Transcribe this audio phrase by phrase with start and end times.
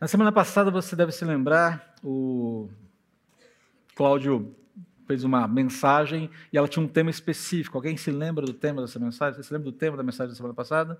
[0.00, 2.70] Na semana passada, você deve se lembrar, o
[3.94, 4.56] Cláudio
[5.06, 7.76] fez uma mensagem e ela tinha um tema específico.
[7.76, 9.34] Alguém se lembra do tema dessa mensagem?
[9.34, 10.98] Você se lembra do tema da mensagem da semana passada?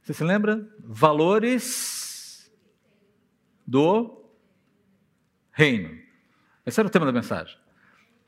[0.00, 0.64] Você se lembra?
[0.78, 2.48] Valores
[3.66, 4.24] do
[5.50, 5.98] reino.
[6.64, 7.58] Esse era o tema da mensagem.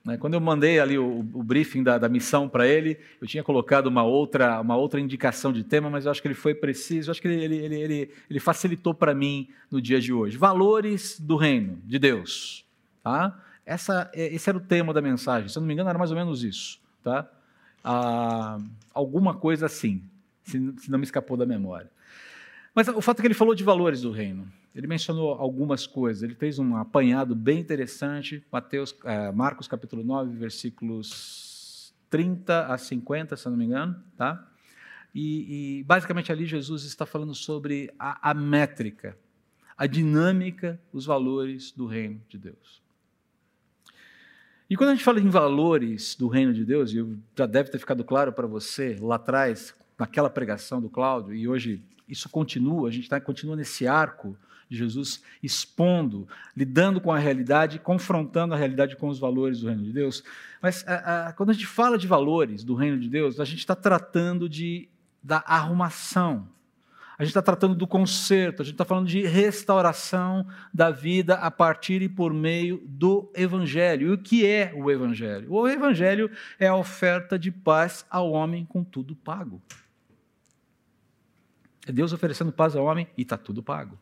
[0.09, 0.17] Né?
[0.17, 3.89] Quando eu mandei ali o, o briefing da, da missão para ele, eu tinha colocado
[3.89, 7.13] uma outra, uma outra indicação de tema, mas eu acho que ele foi preciso, eu
[7.13, 10.39] acho que ele, ele, ele, ele facilitou para mim no dia de hoje.
[10.39, 12.65] Valores do reino de Deus.
[13.05, 13.39] Tá?
[13.67, 16.11] Essa, é, esse era o tema da mensagem, se eu não me engano, era mais
[16.11, 16.81] ou menos isso.
[17.05, 17.31] Tá?
[17.85, 18.57] Ah,
[18.95, 20.03] alguma coisa assim,
[20.43, 21.91] se, se não me escapou da memória.
[22.75, 24.51] Mas o fato é que ele falou de valores do reino.
[24.79, 26.23] Ele mencionou algumas coisas.
[26.23, 28.45] Ele fez um apanhado bem interessante.
[28.51, 34.01] Mateus, é, Marcos capítulo 9, versículos 30 a 50, se não me engano.
[34.17, 34.49] Tá?
[35.13, 39.19] E, e basicamente ali Jesus está falando sobre a, a métrica,
[39.77, 42.81] a dinâmica, os valores do reino de Deus.
[44.71, 47.05] E quando a gente fala em valores do reino de Deus, e
[47.37, 51.83] já deve ter ficado claro para você lá atrás, naquela pregação do Cláudio, e hoje
[52.09, 54.39] isso continua, a gente tá, continua nesse arco
[54.69, 59.83] de Jesus expondo, lidando com a realidade, confrontando a realidade com os valores do reino
[59.83, 60.23] de Deus.
[60.61, 63.61] Mas a, a, quando a gente fala de valores do reino de Deus, a gente
[63.61, 64.89] está tratando de,
[65.23, 66.49] da arrumação.
[67.19, 71.51] A gente está tratando do conserto, a gente está falando de restauração da vida a
[71.51, 74.09] partir e por meio do Evangelho.
[74.09, 75.53] E o que é o Evangelho?
[75.53, 79.61] O Evangelho é a oferta de paz ao homem com tudo pago.
[81.89, 83.99] É Deus oferecendo paz ao homem e está tudo pago.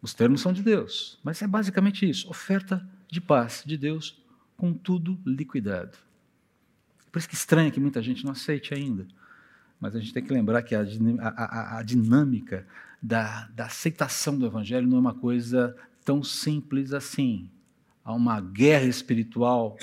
[0.00, 4.22] Os termos são de Deus, mas é basicamente isso: oferta de paz de Deus
[4.56, 5.96] com tudo liquidado.
[7.10, 9.06] Por isso que estranha que muita gente não aceite ainda.
[9.80, 10.84] Mas a gente tem que lembrar que a,
[11.20, 12.66] a, a, dinâmica
[13.00, 17.50] da, da aceitação do Evangelho não é uma coisa tão simples assim.
[18.04, 19.76] Há uma guerra espiritual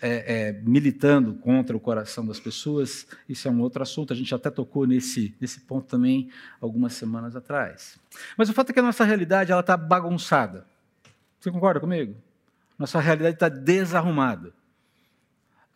[0.00, 4.12] é, é, militando contra o coração das pessoas, isso é um outro assunto.
[4.12, 6.30] A gente até tocou nesse, nesse ponto também
[6.60, 7.98] algumas semanas atrás.
[8.36, 10.66] Mas o fato é que a nossa realidade está bagunçada.
[11.40, 12.14] Você concorda comigo?
[12.78, 14.52] Nossa realidade está desarrumada.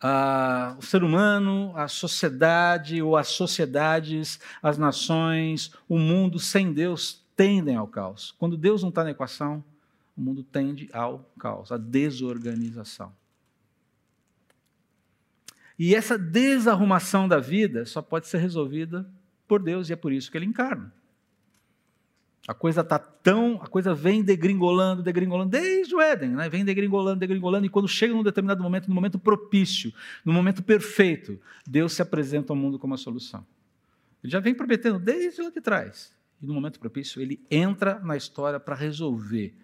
[0.01, 7.25] Ah, o ser humano, a sociedade ou as sociedades, as nações, o mundo sem Deus
[7.35, 8.33] tendem ao caos.
[8.37, 9.63] Quando Deus não está na equação,
[10.15, 13.11] o mundo tende ao caos, à desorganização.
[15.79, 19.09] E essa desarrumação da vida só pode ser resolvida
[19.47, 20.93] por Deus e é por isso que ele encarna.
[22.45, 26.49] A coisa tá tão, a coisa vem degringolando, degringolando desde o Éden, né?
[26.49, 29.93] Vem degringolando, degringolando e quando chega num determinado momento, no momento propício,
[30.25, 33.45] no momento perfeito, Deus se apresenta ao mundo como a solução.
[34.21, 36.13] Ele já vem prometendo desde lá de trás.
[36.41, 39.55] E no momento propício, ele entra na história para resolver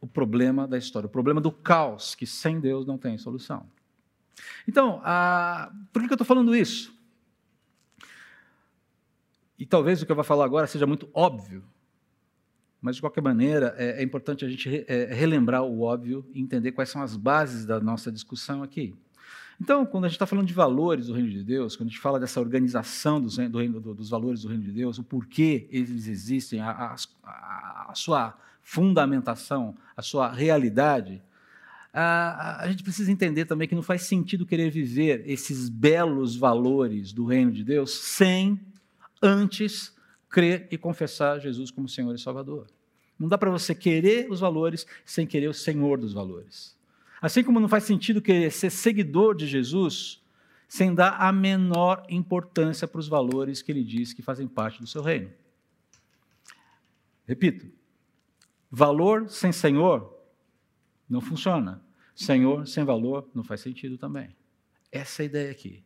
[0.00, 3.66] o problema da história, o problema do caos, que sem Deus não tem solução.
[4.66, 5.00] Então,
[5.92, 6.92] por que eu estou falando isso?
[9.58, 11.62] E talvez o que eu vou falar agora seja muito óbvio,
[12.80, 16.40] mas de qualquer maneira é, é importante a gente re, é, relembrar o óbvio e
[16.40, 18.92] entender quais são as bases da nossa discussão aqui.
[19.60, 22.00] Então, quando a gente está falando de valores do reino de Deus, quando a gente
[22.00, 25.68] fala dessa organização dos, do reino, do, dos valores do reino de Deus, o porquê
[25.70, 31.22] eles existem, a, a, a sua fundamentação, a sua realidade,
[31.92, 37.26] a, gente precisa entender também que não faz sentido querer viver esses belos valores do
[37.26, 38.58] reino de Deus sem
[39.20, 39.94] antes
[40.30, 42.66] crer e confessar Jesus como Senhor e Salvador.
[43.18, 46.74] Não dá para você querer os valores sem querer o Senhor dos valores.
[47.20, 50.20] Assim como não faz sentido querer ser seguidor de Jesus
[50.66, 54.86] sem dar a menor importância para os valores que ele diz que fazem parte do
[54.86, 55.30] seu reino.
[57.26, 57.70] Repito,
[58.70, 60.11] valor sem Senhor
[61.12, 61.80] não funciona.
[62.14, 64.34] Senhor sem valor não faz sentido também.
[64.90, 65.84] Essa é a ideia aqui.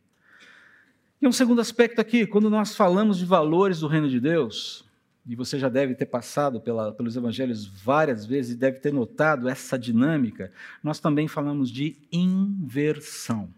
[1.21, 4.85] E um segundo aspecto aqui, quando nós falamos de valores do reino de Deus,
[5.25, 9.49] e você já deve ter passado pela, pelos evangelhos várias vezes e deve ter notado
[9.49, 10.51] essa dinâmica,
[10.81, 13.53] nós também falamos de inversão.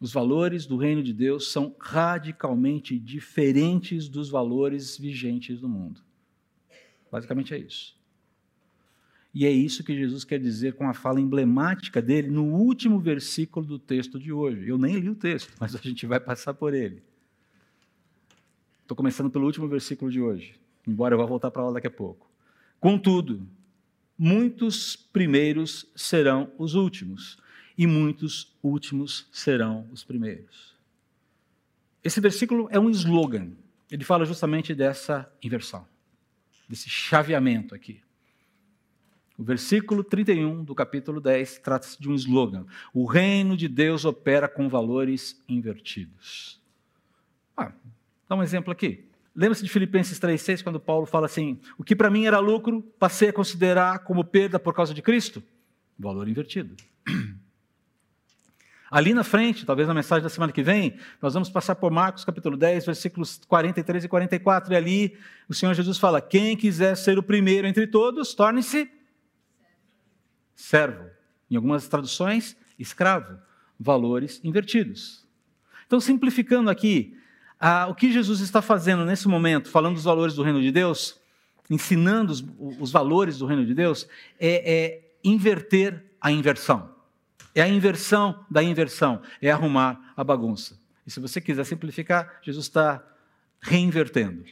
[0.00, 6.00] Os valores do reino de Deus são radicalmente diferentes dos valores vigentes do mundo.
[7.10, 7.94] Basicamente é isso.
[9.34, 13.66] E é isso que Jesus quer dizer com a fala emblemática dele no último versículo
[13.66, 14.68] do texto de hoje.
[14.68, 17.02] Eu nem li o texto, mas a gente vai passar por ele.
[18.82, 20.54] Estou começando pelo último versículo de hoje,
[20.86, 22.30] embora eu vá voltar para lá daqui a pouco.
[22.78, 23.46] Contudo,
[24.16, 27.38] muitos primeiros serão os últimos,
[27.76, 30.74] e muitos últimos serão os primeiros.
[32.04, 33.50] Esse versículo é um slogan
[33.90, 35.86] ele fala justamente dessa inversão,
[36.68, 38.02] desse chaveamento aqui.
[39.36, 44.48] O versículo 31 do capítulo 10 trata-se de um slogan: O reino de Deus opera
[44.48, 46.60] com valores invertidos.
[47.56, 47.72] Ah,
[48.28, 49.04] dá um exemplo aqui.
[49.34, 53.30] Lembra-se de Filipenses 3,6, quando Paulo fala assim: O que para mim era lucro, passei
[53.30, 55.42] a considerar como perda por causa de Cristo?
[55.98, 56.76] Valor invertido.
[58.88, 62.24] Ali na frente, talvez na mensagem da semana que vem, nós vamos passar por Marcos
[62.24, 67.18] capítulo 10, versículos 43 e 44, e ali o Senhor Jesus fala: Quem quiser ser
[67.18, 68.88] o primeiro entre todos, torne-se
[70.54, 71.10] servo.
[71.50, 73.38] Em algumas traduções, escravo.
[73.78, 75.26] Valores invertidos.
[75.86, 77.16] Então, simplificando aqui,
[77.58, 81.20] ah, o que Jesus está fazendo nesse momento, falando dos valores do reino de Deus,
[81.68, 82.44] ensinando os,
[82.78, 84.08] os valores do reino de Deus,
[84.38, 86.94] é, é inverter a inversão.
[87.54, 90.78] É a inversão da inversão, é arrumar a bagunça.
[91.06, 93.02] E se você quiser simplificar, Jesus está
[93.60, 94.44] reinvertendo.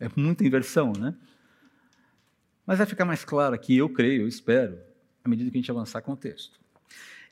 [0.00, 1.14] É muita inversão, né?
[2.66, 4.78] Mas vai ficar mais claro aqui, eu creio, eu espero,
[5.24, 6.58] à medida que a gente avançar com o texto.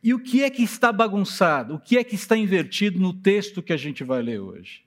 [0.03, 1.75] E o que é que está bagunçado?
[1.75, 4.85] O que é que está invertido no texto que a gente vai ler hoje?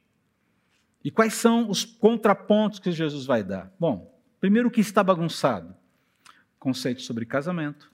[1.03, 3.73] E quais são os contrapontos que Jesus vai dar?
[3.79, 5.75] Bom, primeiro o que está bagunçado?
[6.59, 7.91] Conceito sobre casamento,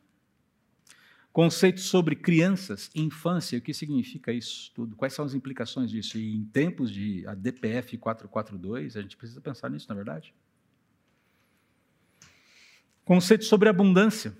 [1.32, 4.96] conceito sobre crianças, infância, o que significa isso tudo?
[4.96, 6.18] Quais são as implicações disso?
[6.18, 10.34] E em tempos de a DPF 442, a gente precisa pensar nisso, na é verdade?
[13.06, 14.34] Conceito sobre abundância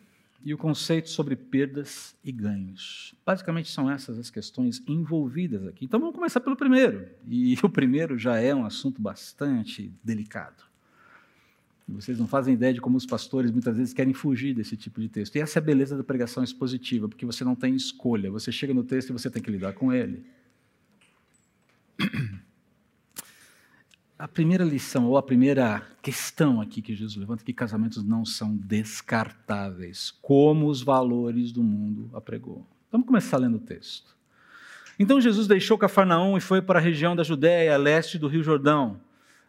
[0.44, 3.16] e o conceito sobre perdas e ganhos.
[3.26, 5.86] Basicamente são essas as questões envolvidas aqui.
[5.86, 7.08] Então vamos começar pelo primeiro.
[7.28, 10.64] E o primeiro já é um assunto bastante delicado.
[11.88, 15.10] Vocês não fazem ideia de como os pastores muitas vezes querem fugir desse tipo de
[15.10, 15.36] texto.
[15.36, 18.32] E essa é a beleza da pregação expositiva, porque você não tem escolha.
[18.32, 20.24] Você chega no texto e você tem que lidar com ele.
[24.24, 28.24] A primeira lição, ou a primeira questão aqui que Jesus levanta, é que casamentos não
[28.24, 32.66] são descartáveis, como os valores do mundo apregou.
[32.90, 34.16] Vamos começar lendo o texto.
[34.98, 38.98] Então Jesus deixou Cafarnaum e foi para a região da Judéia, leste do Rio Jordão.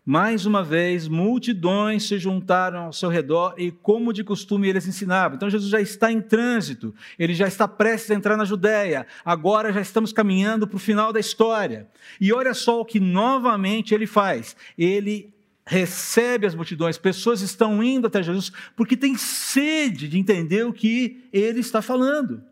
[0.06, 5.37] Mais uma vez, multidões se juntaram ao seu redor e, como de costume, eles ensinavam.
[5.37, 9.06] Então, Jesus já está em trânsito, ele já está prestes a entrar na Judéia.
[9.25, 11.89] Agora já estamos caminhando para o final da história.
[12.21, 15.33] E olha só o que novamente ele faz: ele
[15.67, 21.25] recebe as multidões, pessoas estão indo até Jesus porque têm sede de entender o que
[21.33, 22.43] ele está falando.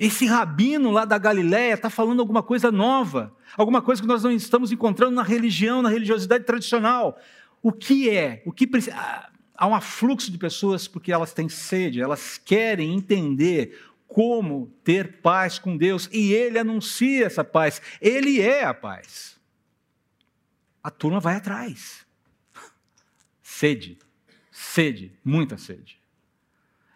[0.00, 4.32] Esse rabino lá da Galiléia está falando alguma coisa nova, alguma coisa que nós não
[4.32, 7.20] estamos encontrando na religião, na religiosidade tradicional.
[7.62, 8.42] O que é?
[8.46, 8.96] O que precisa?
[8.96, 15.20] Ah, há um afluxo de pessoas porque elas têm sede, elas querem entender como ter
[15.20, 17.82] paz com Deus e ele anuncia essa paz.
[18.00, 19.38] Ele é a paz.
[20.82, 22.06] A turma vai atrás.
[23.42, 23.98] Sede,
[24.50, 25.99] sede, muita sede.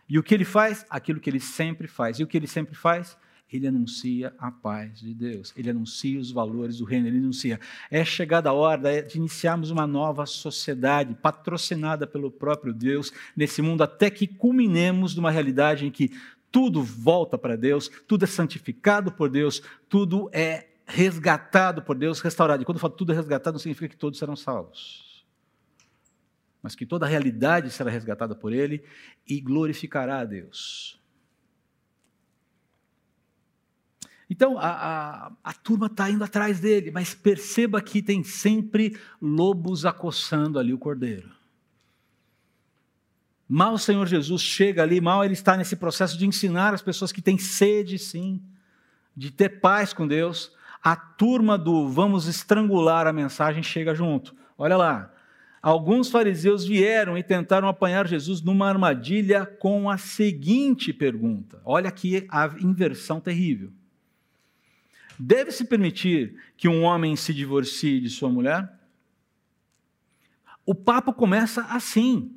[0.09, 0.85] E o que ele faz?
[0.91, 2.19] Aquilo que ele sempre faz.
[2.19, 3.17] E o que ele sempre faz?
[3.53, 7.61] Ele anuncia a paz de Deus, ele anuncia os valores do reino, ele anuncia.
[7.89, 13.83] É chegada a hora de iniciarmos uma nova sociedade, patrocinada pelo próprio Deus, nesse mundo,
[13.83, 16.11] até que culminemos numa realidade em que
[16.51, 22.63] tudo volta para Deus, tudo é santificado por Deus, tudo é resgatado por Deus, restaurado.
[22.63, 25.14] E quando eu falo tudo é resgatado, não significa que todos serão salvos
[26.65, 28.83] mas que toda a realidade será resgatada por ele
[29.29, 30.99] e glorificará a Deus.
[34.31, 39.85] Então, a, a, a turma está indo atrás dele, mas perceba que tem sempre lobos
[39.85, 41.31] acossando ali o cordeiro.
[43.47, 47.13] Mal o Senhor Jesus chega ali, mal ele está nesse processo de ensinar as pessoas
[47.13, 48.43] que têm sede, sim,
[49.15, 50.51] de ter paz com Deus.
[50.83, 54.35] A turma do vamos estrangular a mensagem chega junto.
[54.57, 55.14] Olha lá,
[55.65, 62.27] alguns fariseus vieram e tentaram apanhar Jesus numa armadilha com a seguinte pergunta: olha aqui
[62.29, 63.73] a inversão terrível.
[65.19, 68.69] Deve-se permitir que um homem se divorcie de sua mulher?
[70.67, 72.37] O papo começa assim.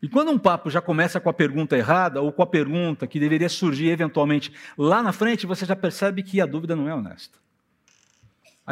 [0.00, 3.20] E quando um papo já começa com a pergunta errada, ou com a pergunta que
[3.20, 7.41] deveria surgir eventualmente lá na frente, você já percebe que a dúvida não é honesta.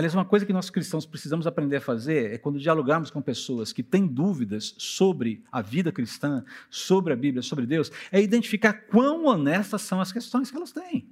[0.01, 3.71] Aliás, uma coisa que nós cristãos precisamos aprender a fazer é quando dialogarmos com pessoas
[3.71, 9.27] que têm dúvidas sobre a vida cristã, sobre a Bíblia, sobre Deus, é identificar quão
[9.27, 11.07] honestas são as questões que elas têm.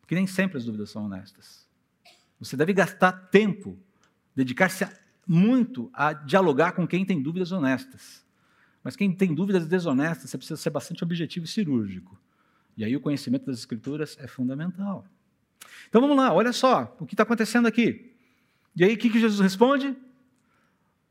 [0.00, 1.68] Porque nem sempre as dúvidas são honestas.
[2.38, 3.76] Você deve gastar tempo,
[4.32, 4.86] dedicar-se
[5.26, 8.24] muito a dialogar com quem tem dúvidas honestas.
[8.80, 12.16] Mas quem tem dúvidas desonestas, você precisa ser bastante objetivo e cirúrgico.
[12.76, 15.04] E aí o conhecimento das Escrituras é fundamental.
[15.88, 18.12] Então vamos lá, olha só o que está acontecendo aqui.
[18.76, 19.96] E aí o que, que Jesus responde?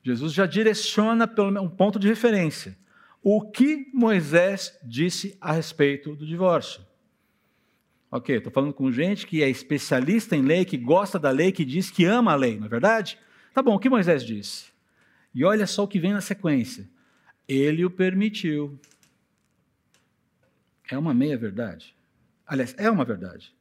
[0.03, 1.29] Jesus já direciona
[1.61, 2.77] um ponto de referência.
[3.21, 6.85] O que Moisés disse a respeito do divórcio?
[8.11, 11.63] Ok, estou falando com gente que é especialista em lei, que gosta da lei, que
[11.63, 13.17] diz que ama a lei, não é verdade?
[13.53, 14.65] Tá bom, o que Moisés disse?
[15.33, 16.87] E olha só o que vem na sequência.
[17.47, 18.77] Ele o permitiu.
[20.91, 21.95] É uma meia-verdade.
[22.45, 23.55] Aliás, é uma verdade,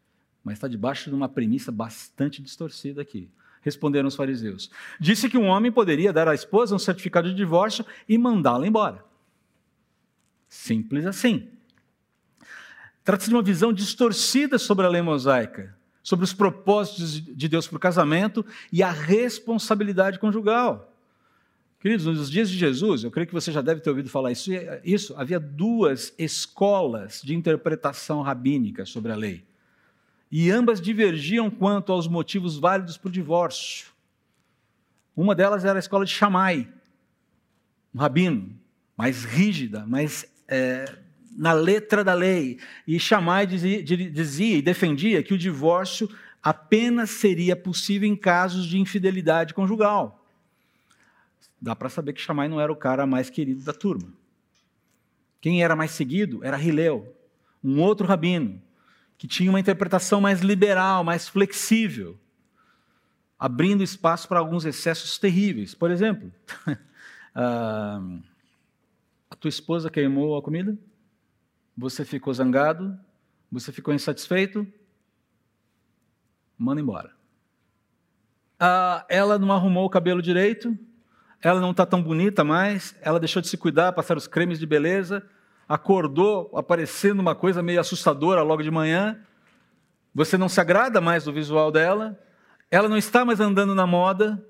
[0.44, 3.28] mas está debaixo de uma premissa bastante distorcida aqui.
[3.60, 4.70] Responderam os fariseus.
[4.98, 9.04] Disse que um homem poderia dar à esposa um certificado de divórcio e mandá-la embora.
[10.48, 11.48] Simples assim.
[13.04, 17.76] Trata-se de uma visão distorcida sobre a lei mosaica, sobre os propósitos de Deus para
[17.76, 20.92] o casamento e a responsabilidade conjugal.
[21.80, 24.50] Queridos, nos dias de Jesus, eu creio que você já deve ter ouvido falar isso,
[24.84, 29.44] isso havia duas escolas de interpretação rabínica sobre a lei.
[30.32, 33.92] E ambas divergiam quanto aos motivos válidos para o divórcio.
[35.14, 36.66] Uma delas era a escola de Shammai,
[37.94, 38.58] um rabino,
[38.96, 40.86] mais rígida, mais é,
[41.36, 42.58] na letra da lei.
[42.88, 46.08] E Shammai dizia, dizia e defendia que o divórcio
[46.42, 50.22] apenas seria possível em casos de infidelidade conjugal
[51.62, 54.12] dá para saber que Shammai não era o cara mais querido da turma.
[55.40, 57.16] Quem era mais seguido era Hilel,
[57.62, 58.60] um outro rabino,
[59.22, 62.18] que tinha uma interpretação mais liberal, mais flexível,
[63.38, 65.76] abrindo espaço para alguns excessos terríveis.
[65.76, 66.32] Por exemplo,
[67.32, 68.00] a
[69.38, 70.76] tua esposa queimou a comida,
[71.78, 72.98] você ficou zangado,
[73.48, 74.66] você ficou insatisfeito,
[76.58, 77.12] manda embora.
[78.58, 80.76] Ah, ela não arrumou o cabelo direito,
[81.40, 84.66] ela não está tão bonita mais, ela deixou de se cuidar, passar os cremes de
[84.66, 85.24] beleza,
[85.72, 89.18] acordou aparecendo uma coisa meio assustadora logo de manhã,
[90.14, 92.20] você não se agrada mais do visual dela,
[92.70, 94.46] ela não está mais andando na moda,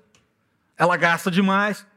[0.77, 1.87] ela gasta demais.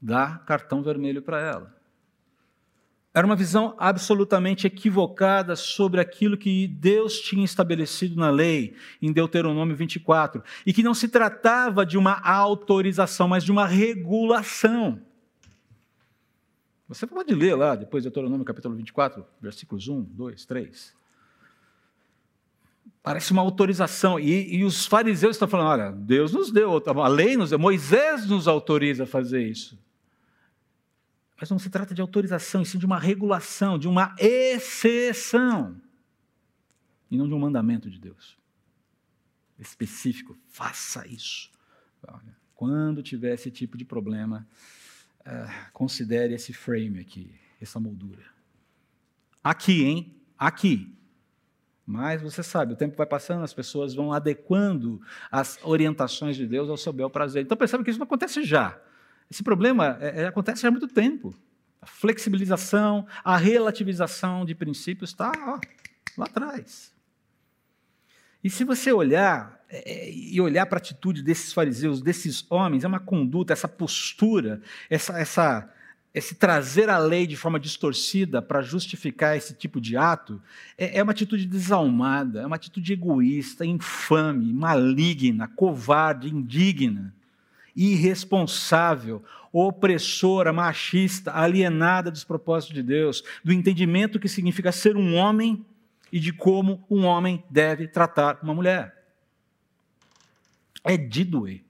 [0.00, 1.74] Dá cartão vermelho para ela.
[3.12, 9.74] Era uma visão absolutamente equivocada sobre aquilo que Deus tinha estabelecido na lei, em Deuteronômio
[9.74, 15.02] 24, e que não se tratava de uma autorização, mas de uma regulação.
[16.94, 20.94] Você pode ler lá, depois Deuteronômio capítulo 24, versículos 1, 2, 3.
[23.02, 24.20] Parece uma autorização.
[24.20, 28.28] E, e os fariseus estão falando: olha, Deus nos deu, a lei nos deu, Moisés
[28.28, 29.78] nos autoriza a fazer isso.
[31.40, 35.80] Mas não se trata de autorização, e sim de uma regulação, de uma exceção.
[37.10, 38.36] E não de um mandamento de Deus.
[39.58, 41.50] Específico, faça isso.
[42.54, 44.46] Quando tiver esse tipo de problema,
[45.26, 48.22] uh, considere esse frame aqui, essa moldura.
[49.42, 50.16] Aqui, hein?
[50.38, 50.96] Aqui.
[51.84, 55.00] Mas você sabe, o tempo vai passando, as pessoas vão adequando
[55.30, 57.42] as orientações de Deus ao seu bel prazer.
[57.42, 58.80] Então percebe que isso não acontece já.
[59.30, 61.34] Esse problema é, é, acontece há muito tempo.
[61.80, 65.32] A flexibilização, a relativização de princípios está
[66.16, 66.94] lá atrás.
[68.44, 69.61] E se você olhar
[70.10, 74.60] e olhar para a atitude desses fariseus, desses homens, é uma conduta, essa postura,
[74.90, 75.70] essa, essa,
[76.14, 80.42] esse trazer a lei de forma distorcida para justificar esse tipo de ato,
[80.76, 87.14] é, é uma atitude desalmada, é uma atitude egoísta, infame, maligna, covarde, indigna
[87.74, 95.64] irresponsável, opressora, machista, alienada dos propósitos de Deus, do entendimento que significa ser um homem
[96.12, 99.01] e de como um homem deve tratar uma mulher.
[100.84, 101.64] É de doer.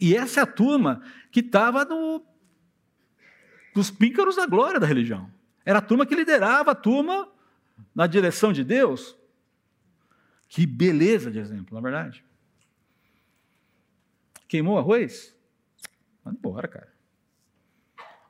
[0.00, 2.24] E essa é a turma que estava no,
[3.74, 5.30] nos píncaros da glória da religião.
[5.64, 7.28] Era a turma que liderava a turma
[7.94, 9.16] na direção de Deus.
[10.48, 12.24] Que beleza de exemplo, na é verdade.
[14.46, 15.34] Queimou arroz?
[16.24, 16.94] Manda embora, cara.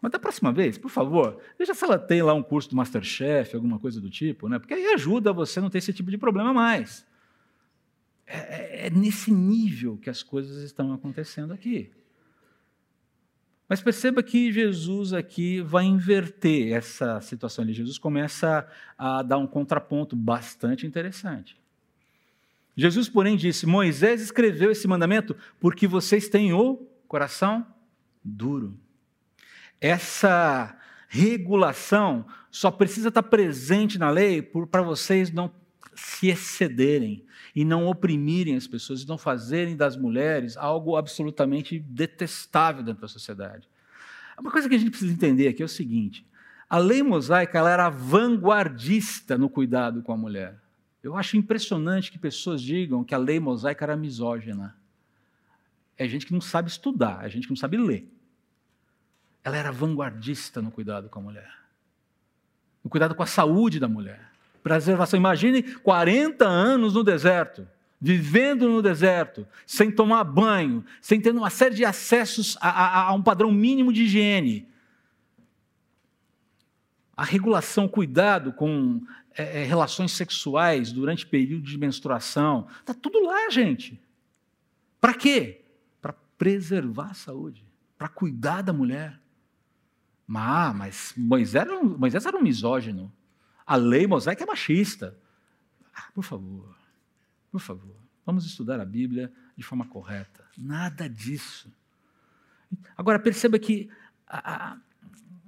[0.01, 3.55] Mas da próxima vez, por favor, veja se ela tem lá um curso do Masterchef,
[3.55, 4.59] alguma coisa do tipo, né?
[4.59, 7.07] Porque aí ajuda você a não ter esse tipo de problema mais.
[8.27, 11.91] É, é, é nesse nível que as coisas estão acontecendo aqui.
[13.69, 17.67] Mas perceba que Jesus aqui vai inverter essa situação.
[17.73, 18.67] Jesus começa
[18.97, 21.57] a dar um contraponto bastante interessante.
[22.77, 27.67] Jesus, porém, disse: Moisés escreveu esse mandamento porque vocês têm o coração
[28.23, 28.79] duro.
[29.81, 30.77] Essa
[31.09, 35.49] regulação só precisa estar presente na lei para vocês não
[35.97, 37.25] se excederem
[37.55, 43.09] e não oprimirem as pessoas e não fazerem das mulheres algo absolutamente detestável dentro da
[43.09, 43.69] sociedade.
[44.39, 46.27] Uma coisa que a gente precisa entender aqui é o seguinte:
[46.69, 50.61] A lei mosaica ela era vanguardista no cuidado com a mulher.
[51.03, 54.77] Eu acho impressionante que pessoas digam que a lei mosaica era misógina.
[55.97, 58.11] É gente que não sabe estudar, é gente que não sabe ler.
[59.45, 61.55] Ela era vanguardista no cuidado com a mulher,
[62.83, 64.34] no cuidado com a saúde da mulher.
[64.65, 65.19] Preservação.
[65.19, 67.69] Imagine 40 anos no deserto,
[68.01, 73.13] vivendo no deserto, sem tomar banho, sem ter uma série de acessos a, a, a
[73.13, 74.67] um padrão mínimo de higiene.
[77.15, 79.03] A regulação, cuidado com
[79.37, 82.67] é, é, relações sexuais durante período de menstruação.
[82.81, 84.01] Está tudo lá, gente.
[84.99, 85.61] Para quê?
[86.01, 87.63] Para preservar a saúde,
[87.99, 89.21] para cuidar da mulher.
[90.35, 93.13] Ah, mas Moisés era, um, Moisés era um misógino.
[93.67, 95.19] A lei mosaica é machista.
[95.95, 96.77] Ah, por favor,
[97.51, 100.45] por favor, vamos estudar a Bíblia de forma correta.
[100.57, 101.73] Nada disso.
[102.97, 103.89] Agora, perceba que
[104.27, 104.79] a, a,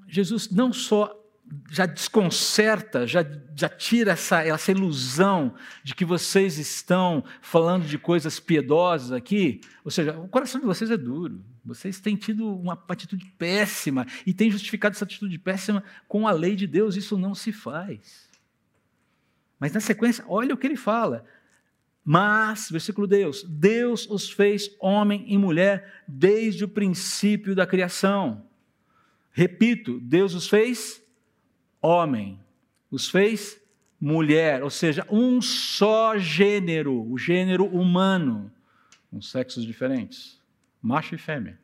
[0.07, 1.25] Jesus não só
[1.71, 3.25] já desconcerta, já,
[3.55, 9.61] já tira essa, essa ilusão de que vocês estão falando de coisas piedosas aqui.
[9.85, 11.45] Ou seja, o coração de vocês é duro.
[11.65, 16.57] Vocês têm tido uma atitude péssima e têm justificado essa atitude péssima com a lei
[16.57, 16.97] de Deus.
[16.97, 18.29] Isso não se faz.
[19.59, 21.25] Mas na sequência, olha o que ele fala.
[22.05, 28.47] Mas, versículo Deus, Deus os fez homem e mulher desde o princípio da criação.
[29.33, 31.03] Repito, Deus os fez
[31.87, 32.40] homem,
[32.90, 33.61] os fez
[34.00, 38.52] mulher, ou seja, um só gênero, o gênero humano,
[39.11, 40.40] com sexos diferentes,
[40.83, 41.59] macho e fêmea.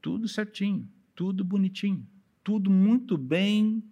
[0.00, 2.06] Tudo certinho, tudo bonitinho,
[2.42, 3.82] tudo muito bem,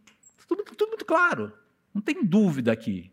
[0.49, 1.53] tudo, tudo muito claro,
[1.93, 3.11] não tem dúvida aqui.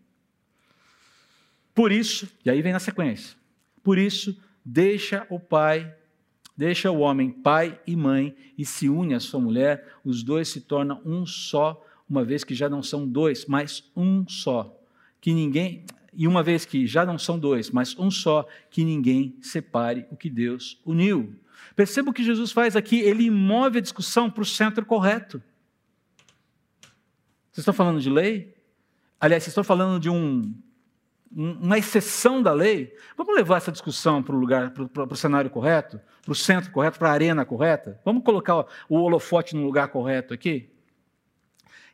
[1.73, 3.35] Por isso, e aí vem na sequência,
[3.83, 5.95] por isso, deixa o pai
[6.57, 10.61] Deixa o homem pai e mãe e se une à sua mulher, os dois se
[10.61, 14.75] tornam um só, uma vez que já não são dois, mas um só.
[15.21, 15.85] Que ninguém
[16.19, 20.17] e uma vez que já não são dois, mas um só, que ninguém separe o
[20.17, 21.35] que Deus uniu.
[21.75, 25.37] Perceba o que Jesus faz aqui, ele move a discussão para o centro correto.
[27.51, 28.55] Vocês estão falando de lei?
[29.19, 30.55] Aliás, vocês estão falando de um
[31.31, 35.99] uma exceção da lei, vamos levar essa discussão para o lugar, para o, cenário correto,
[36.23, 37.99] para o centro correto, para a arena correta?
[38.03, 40.69] Vamos colocar o holofote no lugar correto aqui?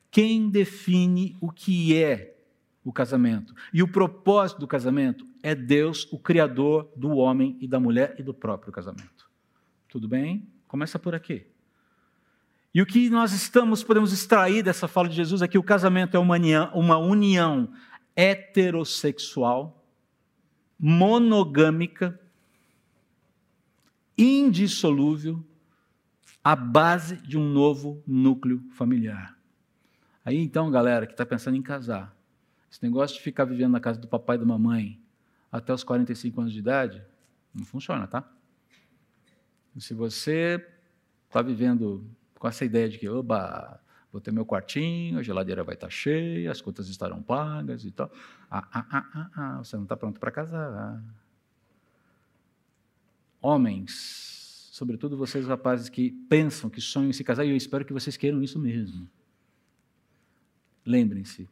[0.09, 2.35] Quem define o que é
[2.83, 7.79] o casamento e o propósito do casamento é Deus, o Criador do homem e da
[7.79, 9.29] mulher e do próprio casamento.
[9.89, 10.47] Tudo bem?
[10.67, 11.45] Começa por aqui.
[12.73, 16.17] E o que nós estamos, podemos extrair dessa fala de Jesus é que o casamento
[16.17, 17.71] é uma união, uma união
[18.15, 19.83] heterossexual,
[20.79, 22.19] monogâmica,
[24.17, 25.43] indissolúvel,
[26.43, 29.37] à base de um novo núcleo familiar.
[30.25, 32.15] Aí então, galera que está pensando em casar,
[32.69, 34.99] esse negócio de ficar vivendo na casa do papai e da mamãe
[35.51, 37.03] até os 45 anos de idade,
[37.53, 38.27] não funciona, tá?
[39.77, 40.65] Se você
[41.27, 43.79] está vivendo com essa ideia de que, oba,
[44.13, 48.11] vou ter meu quartinho, a geladeira vai estar cheia, as contas estarão pagas e tal.
[48.49, 51.03] Ah, ah, ah, ah, ah você não está pronto para casar.
[53.41, 57.91] Homens, sobretudo vocês rapazes que pensam, que sonham em se casar, e eu espero que
[57.91, 59.09] vocês queiram isso mesmo.
[60.85, 61.49] Lembrem-se,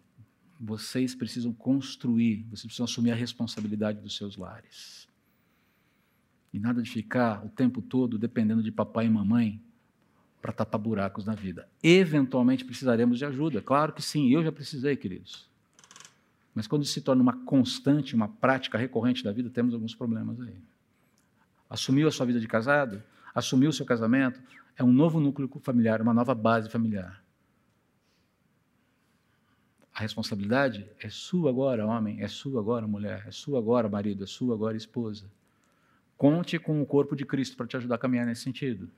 [0.60, 5.08] vocês precisam construir, vocês precisam assumir a responsabilidade dos seus lares.
[6.54, 9.60] E nada de ficar o tempo todo dependendo de papai e mamãe
[10.42, 11.70] para tapar buracos na vida.
[11.84, 15.50] Eventualmente precisaremos de ajuda, claro que sim, eu já precisei, queridos.
[16.54, 20.40] Mas quando isso se torna uma constante, uma prática recorrente da vida, temos alguns problemas
[20.42, 20.56] aí.
[21.70, 23.02] Assumiu a sua vida de casado,
[23.34, 24.42] assumiu o seu casamento,
[24.76, 27.24] é um novo núcleo familiar, uma nova base familiar.
[29.94, 34.28] A responsabilidade é sua agora, homem, é sua agora, mulher, é sua agora, marido, é
[34.28, 35.26] sua agora, esposa.
[36.18, 38.90] Conte com o corpo de Cristo para te ajudar a caminhar nesse sentido.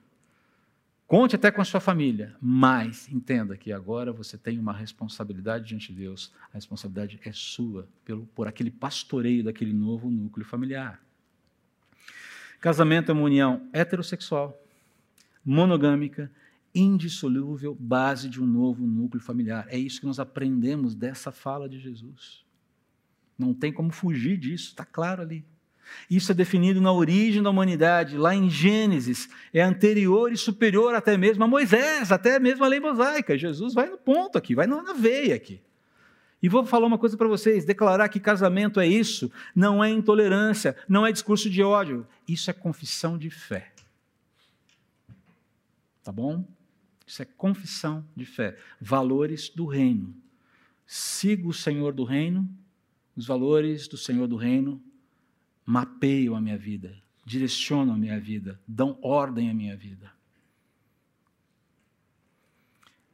[1.07, 5.93] Conte até com a sua família, mas entenda que agora você tem uma responsabilidade diante
[5.93, 6.33] de Deus.
[6.51, 11.01] A responsabilidade é sua pelo, por aquele pastoreio daquele novo núcleo familiar.
[12.59, 14.57] Casamento é uma união heterossexual,
[15.45, 16.31] monogâmica,
[16.73, 19.67] indissolúvel, base de um novo núcleo familiar.
[19.69, 22.43] É isso que nós aprendemos dessa fala de Jesus.
[23.37, 25.45] Não tem como fugir disso, está claro ali.
[26.09, 29.29] Isso é definido na origem da humanidade, lá em Gênesis.
[29.53, 33.37] É anterior e superior até mesmo a Moisés, até mesmo a lei mosaica.
[33.37, 35.61] Jesus vai no ponto aqui, vai na veia aqui.
[36.41, 40.75] E vou falar uma coisa para vocês: declarar que casamento é isso não é intolerância,
[40.89, 42.05] não é discurso de ódio.
[42.27, 43.71] Isso é confissão de fé.
[46.03, 46.43] Tá bom?
[47.07, 48.57] Isso é confissão de fé.
[48.79, 50.13] Valores do reino.
[50.85, 52.47] Sigo o Senhor do reino,
[53.15, 54.83] os valores do Senhor do reino
[55.65, 60.11] mapeiam a minha vida, direcionam a minha vida, dão ordem à minha vida.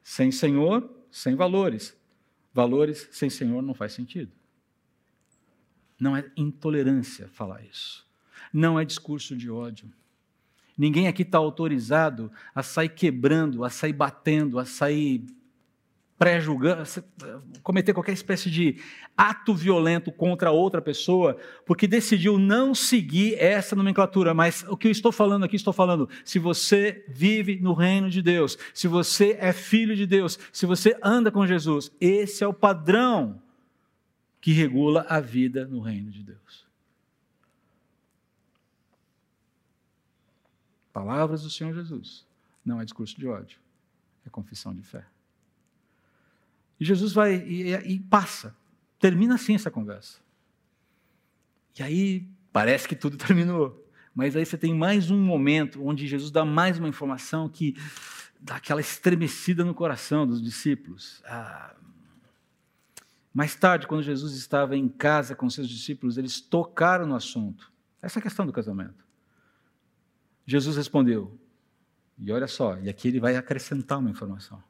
[0.03, 1.95] Sem Senhor, sem valores.
[2.53, 4.31] Valores sem Senhor não faz sentido.
[5.99, 8.07] Não é intolerância falar isso.
[8.51, 9.91] Não é discurso de ódio.
[10.77, 15.25] Ninguém aqui está autorizado a sair quebrando, a sair batendo, a sair
[16.19, 16.83] pré-julgando,
[17.63, 18.75] cometer qualquer espécie de
[19.15, 24.33] ato violento contra outra pessoa, porque decidiu não seguir essa nomenclatura.
[24.33, 28.21] Mas o que eu estou falando aqui, estou falando, se você vive no reino de
[28.21, 32.53] Deus, se você é filho de Deus, se você anda com Jesus, esse é o
[32.53, 33.41] padrão
[34.41, 36.67] que regula a vida no reino de Deus.
[40.91, 42.27] Palavras do Senhor Jesus.
[42.65, 43.57] Não é discurso de ódio,
[44.25, 45.05] é confissão de fé.
[46.79, 48.55] E Jesus vai e, e passa.
[48.99, 50.19] Termina assim essa conversa.
[51.77, 53.85] E aí parece que tudo terminou.
[54.13, 57.75] Mas aí você tem mais um momento onde Jesus dá mais uma informação que
[58.39, 61.21] dá aquela estremecida no coração dos discípulos.
[61.25, 61.75] Ah,
[63.33, 67.71] mais tarde, quando Jesus estava em casa com seus discípulos, eles tocaram no assunto.
[68.01, 69.05] Essa é questão do casamento.
[70.45, 71.39] Jesus respondeu,
[72.17, 74.61] e olha só, e aqui ele vai acrescentar uma informação.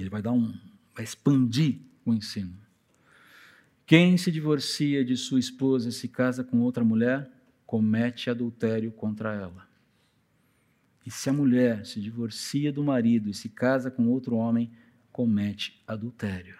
[0.00, 0.52] Ele vai dar um,
[0.94, 2.56] vai expandir o ensino.
[3.86, 7.30] Quem se divorcia de sua esposa e se casa com outra mulher,
[7.66, 9.68] comete adultério contra ela.
[11.04, 14.70] E se a mulher se divorcia do marido e se casa com outro homem,
[15.10, 16.56] comete adultério.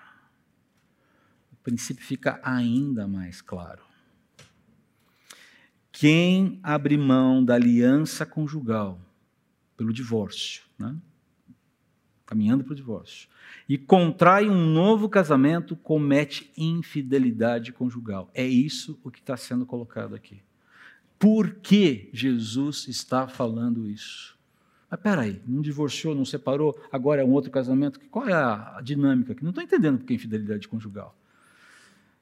[1.52, 3.84] O princípio fica ainda mais claro.
[5.92, 9.00] Quem abre mão da aliança conjugal
[9.76, 10.96] pelo divórcio, né?
[12.30, 13.28] Caminhando para o divórcio,
[13.68, 18.30] e contrai um novo casamento, comete infidelidade conjugal.
[18.32, 20.40] É isso o que está sendo colocado aqui.
[21.18, 24.38] Por que Jesus está falando isso?
[24.88, 27.98] Mas peraí, não divorciou, não separou, agora é um outro casamento?
[28.08, 29.42] Qual é a dinâmica aqui?
[29.42, 31.16] Não estou entendendo por que infidelidade conjugal.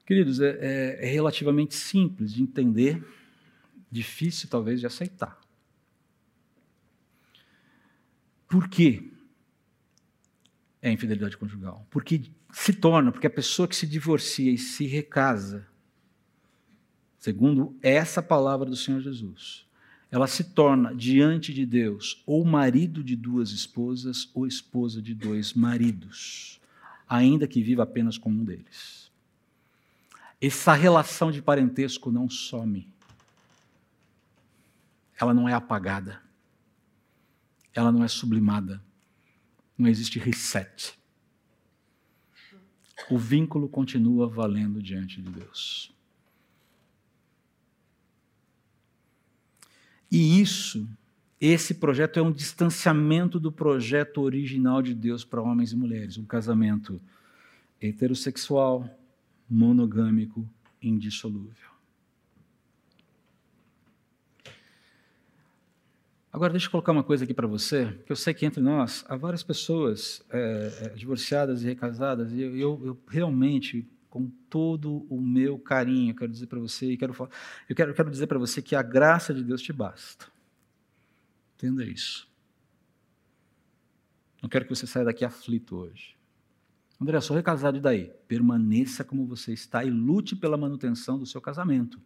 [0.07, 3.07] Queridos, é, é, é relativamente simples de entender,
[3.91, 5.39] difícil talvez de aceitar.
[8.49, 9.13] Por quê?
[10.81, 11.87] É infidelidade conjugal.
[11.91, 15.67] Porque se torna, porque a pessoa que se divorcia e se recasa,
[17.19, 19.67] segundo essa palavra do Senhor Jesus,
[20.11, 25.53] ela se torna diante de Deus ou marido de duas esposas ou esposa de dois
[25.53, 26.61] maridos,
[27.07, 29.11] ainda que viva apenas com um deles.
[30.41, 32.89] Essa relação de parentesco não some.
[35.21, 36.23] Ela não é apagada.
[37.75, 38.83] Ela não é sublimada
[39.79, 40.99] não existe reset.
[43.09, 45.95] O vínculo continua valendo diante de Deus.
[50.11, 50.89] E isso,
[51.41, 56.25] esse projeto é um distanciamento do projeto original de Deus para homens e mulheres, um
[56.25, 57.01] casamento
[57.81, 58.89] heterossexual,
[59.49, 60.49] monogâmico,
[60.83, 61.78] indissolúvel.
[66.33, 69.05] Agora, deixa eu colocar uma coisa aqui para você, que eu sei que entre nós
[69.09, 75.07] há várias pessoas é, é, divorciadas e recasadas, e eu, eu, eu, realmente, com todo
[75.09, 77.15] o meu carinho, quero dizer para você, e quero,
[77.69, 80.27] eu quero, quero dizer para você que a graça de Deus te basta.
[81.57, 82.29] Entenda isso.
[84.43, 86.17] Não quero que você saia daqui aflito hoje.
[87.01, 88.13] André, sou recasado e daí?
[88.27, 92.01] Permaneça como você está e lute pela manutenção do seu casamento.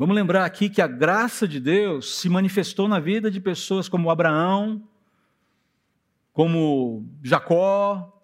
[0.00, 4.10] Vamos lembrar aqui que a graça de Deus se manifestou na vida de pessoas como
[4.10, 4.82] Abraão,
[6.32, 8.18] como Jacó,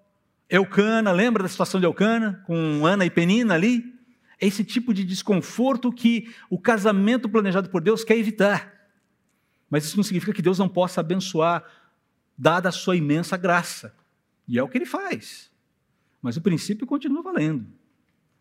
[0.48, 3.94] Eucana, lembra da situação de Eucana, com Ana e Penina ali?
[4.40, 8.72] É esse tipo de desconforto que o casamento planejado por Deus quer evitar.
[9.68, 11.62] Mas isso não significa que Deus não possa abençoar,
[12.38, 13.94] dada a sua imensa graça.
[14.48, 15.52] E é o que ele faz.
[16.22, 17.66] Mas o princípio continua valendo.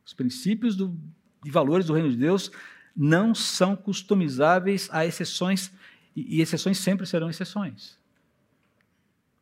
[0.05, 0.97] Os princípios do,
[1.43, 2.49] e valores do reino de Deus
[2.95, 5.71] não são customizáveis a exceções,
[6.15, 7.97] e exceções sempre serão exceções.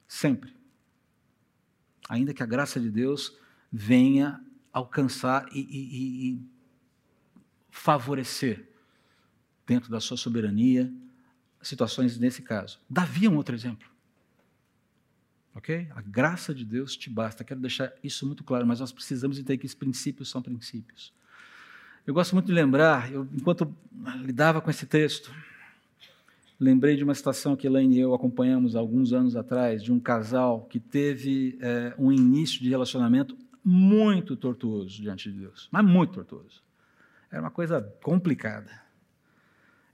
[0.08, 0.56] Sempre.
[2.10, 3.38] Ainda que a graça de Deus
[3.72, 6.42] venha alcançar e, e, e
[7.70, 8.68] favorecer,
[9.66, 10.92] dentro da sua soberania,
[11.62, 12.80] situações nesse caso.
[12.90, 13.88] Davi é um outro exemplo.
[15.56, 15.88] Ok?
[15.96, 17.44] A graça de Deus te basta.
[17.44, 21.14] Quero deixar isso muito claro, mas nós precisamos entender que esses princípios são princípios.
[22.06, 23.74] Eu gosto muito de lembrar, eu, enquanto
[24.18, 25.34] lidava com esse texto,
[26.60, 30.66] lembrei de uma situação que Elaine e eu acompanhamos alguns anos atrás, de um casal
[30.66, 36.62] que teve é, um início de relacionamento muito tortuoso diante de Deus, mas muito tortuoso.
[37.32, 38.82] Era uma coisa complicada.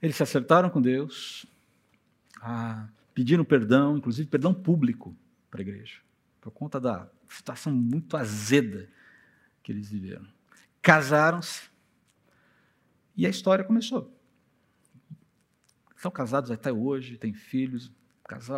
[0.02, 1.46] Eles se acertaram com Deus,
[2.42, 5.14] ah, pediram perdão, inclusive perdão público
[5.48, 5.98] para a igreja,
[6.40, 8.88] por conta da situação muito azeda
[9.62, 10.26] que eles viveram.
[10.82, 11.69] Casaram-se
[13.20, 14.10] e a história começou.
[15.94, 17.92] Estão casados até hoje, têm filhos,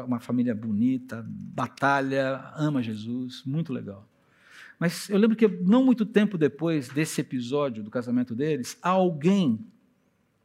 [0.06, 4.08] uma família bonita, batalha, ama Jesus, muito legal.
[4.78, 9.66] Mas eu lembro que não muito tempo depois desse episódio do casamento deles, alguém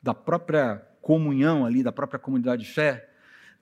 [0.02, 3.12] da própria comunhão ali, da própria comunidade de fé,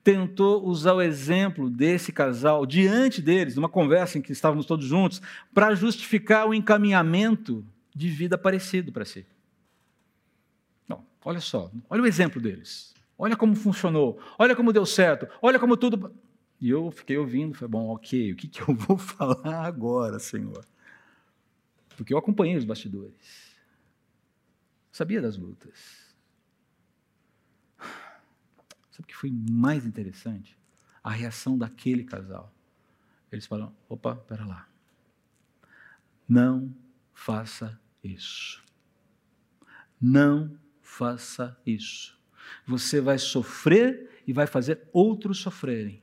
[0.05, 5.21] tentou usar o exemplo desse casal diante deles, numa conversa em que estávamos todos juntos,
[5.53, 9.25] para justificar o encaminhamento de vida parecido para si.
[11.25, 12.93] Olha só, olha o exemplo deles.
[13.17, 16.13] Olha como funcionou, olha como deu certo, olha como tudo.
[16.61, 20.63] E eu fiquei ouvindo, falei, bom, ok, o que, que eu vou falar agora, Senhor?
[21.97, 23.55] Porque eu acompanhei os bastidores,
[24.91, 26.13] sabia das lutas.
[28.91, 30.55] Sabe o que foi mais interessante?
[31.03, 32.53] A reação daquele casal.
[33.31, 34.69] Eles falam: opa, pera lá.
[36.27, 36.73] Não
[37.13, 38.63] faça isso.
[39.99, 40.57] Não
[40.97, 42.17] faça isso.
[42.65, 46.01] Você vai sofrer e vai fazer outros sofrerem.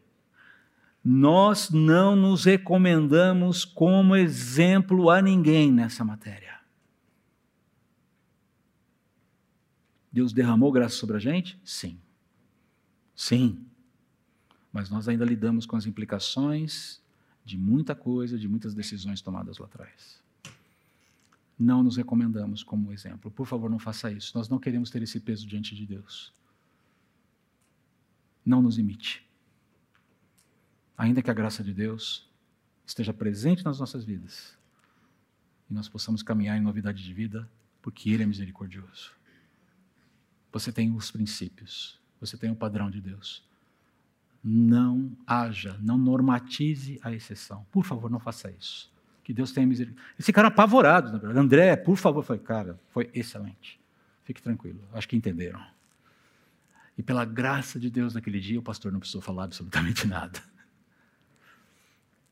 [1.02, 6.60] Nós não nos recomendamos como exemplo a ninguém nessa matéria.
[10.12, 11.58] Deus derramou graça sobre a gente?
[11.64, 11.98] Sim.
[13.16, 13.66] Sim.
[14.70, 17.02] Mas nós ainda lidamos com as implicações
[17.44, 20.21] de muita coisa, de muitas decisões tomadas lá atrás.
[21.62, 23.30] Não nos recomendamos como exemplo.
[23.30, 24.36] Por favor, não faça isso.
[24.36, 26.34] Nós não queremos ter esse peso diante de Deus.
[28.44, 29.24] Não nos imite.
[30.98, 32.28] Ainda que a graça de Deus
[32.84, 34.58] esteja presente nas nossas vidas
[35.70, 37.48] e nós possamos caminhar em novidade de vida,
[37.80, 39.12] porque Ele é misericordioso.
[40.52, 43.48] Você tem os princípios, você tem o padrão de Deus.
[44.42, 47.64] Não haja, não normatize a exceção.
[47.70, 48.91] Por favor, não faça isso.
[49.22, 50.04] Que Deus tenha misericórdia.
[50.14, 51.38] Eles ficaram apavorados, na verdade.
[51.38, 53.80] André, por favor, foi, cara, foi excelente.
[54.24, 55.64] Fique tranquilo, acho que entenderam.
[56.96, 60.42] E pela graça de Deus naquele dia, o pastor não precisou falar absolutamente nada.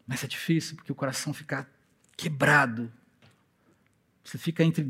[0.07, 1.68] Mas é difícil, porque o coração fica
[2.16, 2.92] quebrado.
[4.24, 4.87] Você fica entre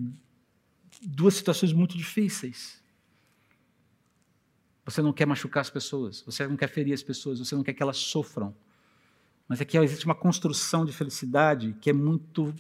[1.03, 2.83] duas situações muito difíceis.
[4.85, 7.75] Você não quer machucar as pessoas, você não quer ferir as pessoas, você não quer
[7.75, 8.55] que elas sofram.
[9.51, 12.55] Mas aqui existe uma construção de felicidade que é muito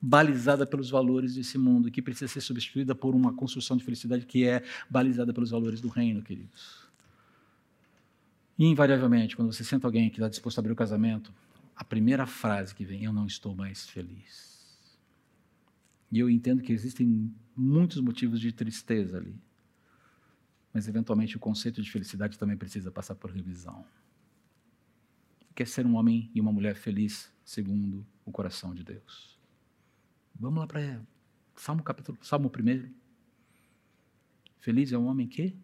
[0.00, 4.46] balizada pelos valores desse mundo, que precisa ser substituída por uma construção de felicidade que
[4.46, 6.86] é balizada pelos valores do reino, queridos.
[8.56, 11.34] E, invariavelmente, quando você senta alguém que está disposto a abrir o casamento,
[11.74, 14.78] a primeira frase que vem, eu não estou mais feliz.
[16.12, 19.34] E eu entendo que existem muitos motivos de tristeza ali
[20.76, 23.82] mas eventualmente o conceito de felicidade também precisa passar por revisão.
[25.56, 29.40] Quer ser um homem e uma mulher feliz segundo o coração de Deus.
[30.38, 31.00] Vamos lá para
[31.54, 32.92] Salmo capítulo, Salmo 1.
[34.58, 35.56] Feliz é um homem que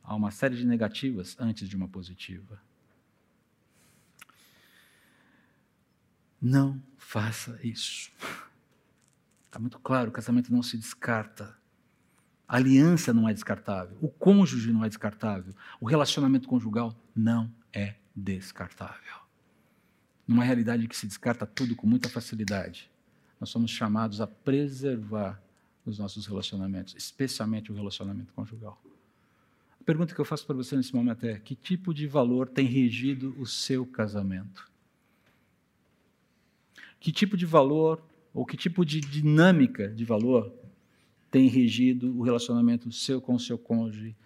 [0.00, 2.62] há uma série de negativas antes de uma positiva.
[6.40, 8.12] Não faça isso.
[9.46, 11.58] Está muito claro, o casamento não se descarta.
[12.46, 13.98] A aliança não é descartável.
[14.00, 15.52] O cônjuge não é descartável.
[15.80, 19.14] O relacionamento conjugal não é descartável.
[20.26, 22.90] Numa realidade que se descarta tudo com muita facilidade,
[23.40, 25.42] nós somos chamados a preservar
[25.84, 28.80] os nossos relacionamentos, especialmente o relacionamento conjugal.
[29.80, 32.66] A pergunta que eu faço para você nesse momento é: que tipo de valor tem
[32.66, 34.70] regido o seu casamento?
[36.98, 40.54] Que tipo de valor ou que tipo de dinâmica de valor
[41.30, 44.16] tem regido o relacionamento seu com o seu cônjuge,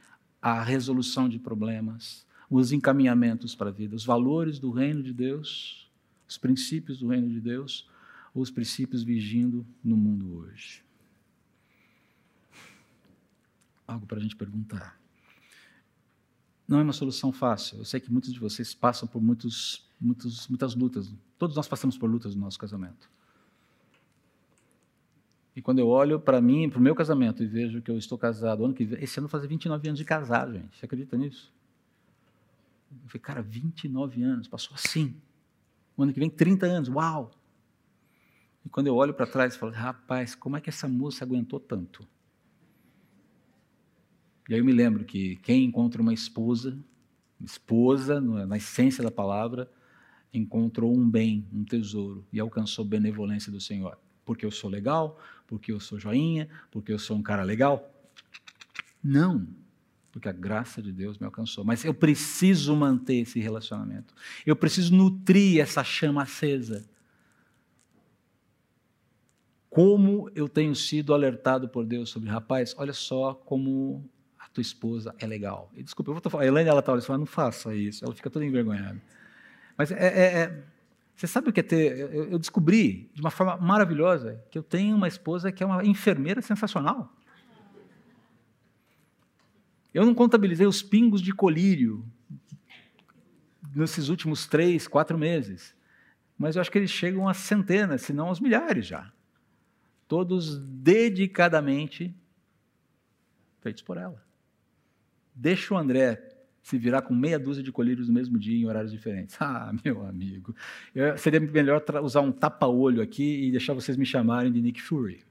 [0.40, 5.90] a resolução de problemas, os encaminhamentos para a vida, os valores do reino de Deus,
[6.26, 7.88] os princípios do reino de Deus,
[8.34, 10.82] ou os princípios vigindo no mundo hoje.
[13.86, 14.98] Algo para a gente perguntar.
[16.66, 17.78] Não é uma solução fácil.
[17.78, 21.12] Eu sei que muitos de vocês passam por muitos, muitos, muitas lutas.
[21.38, 23.10] Todos nós passamos por lutas no nosso casamento.
[25.56, 28.16] E quando eu olho para mim, para o meu casamento, e vejo que eu estou
[28.18, 30.76] casado, ano que vem, esse ano vai fazer 29 anos de casado, gente.
[30.76, 31.50] Você acredita nisso?
[32.90, 35.14] Eu falei, cara, 29 anos, passou assim.
[35.96, 37.30] O ano que vem, 30 anos, uau!
[38.64, 41.58] E quando eu olho para trás, eu falo, rapaz, como é que essa moça aguentou
[41.58, 42.06] tanto?
[44.48, 46.78] E aí eu me lembro que quem encontra uma esposa,
[47.40, 49.70] esposa, na essência da palavra,
[50.32, 53.98] encontrou um bem, um tesouro e alcançou benevolência do Senhor.
[54.24, 57.90] Porque eu sou legal, porque eu sou joinha, porque eu sou um cara legal.
[59.02, 59.46] Não,
[60.10, 61.64] porque a graça de Deus me alcançou.
[61.64, 64.14] Mas eu preciso manter esse relacionamento.
[64.46, 66.88] Eu preciso nutrir essa chama acesa.
[69.68, 75.14] Como eu tenho sido alertado por Deus sobre, rapaz, olha só como a tua esposa
[75.18, 75.70] é legal.
[75.74, 78.04] E, desculpa, eu vou falar, a Elaine, ela está olhando, não faça isso.
[78.04, 79.00] Ela fica toda envergonhada.
[79.76, 80.64] Mas é, é, é,
[81.14, 81.98] você sabe o que é ter?
[82.12, 86.40] Eu descobri de uma forma maravilhosa que eu tenho uma esposa que é uma enfermeira
[86.40, 87.12] sensacional.
[89.92, 92.04] Eu não contabilizei os pingos de colírio
[93.74, 95.74] nesses últimos três, quatro meses.
[96.38, 99.12] Mas eu acho que eles chegam a centenas, se não aos milhares já.
[100.06, 102.14] Todos dedicadamente
[103.60, 104.24] feitos por ela.
[105.34, 106.28] Deixa o André
[106.62, 109.36] se virar com meia dúzia de colírios no mesmo dia em horários diferentes.
[109.40, 110.54] Ah, meu amigo.
[110.94, 115.24] Eu, seria melhor usar um tapa-olho aqui e deixar vocês me chamarem de Nick Fury.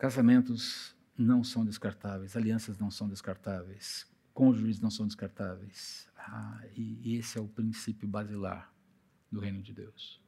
[0.00, 6.08] Casamentos não são descartáveis, alianças não são descartáveis, cônjuges não são descartáveis.
[6.16, 8.72] Ah, e esse é o princípio basilar
[9.30, 10.18] do reino de Deus.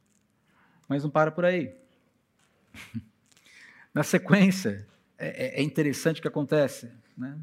[0.87, 1.75] Mas não para por aí.
[3.95, 6.93] Na sequência, é, é, é interessante o que acontece.
[7.17, 7.35] Né?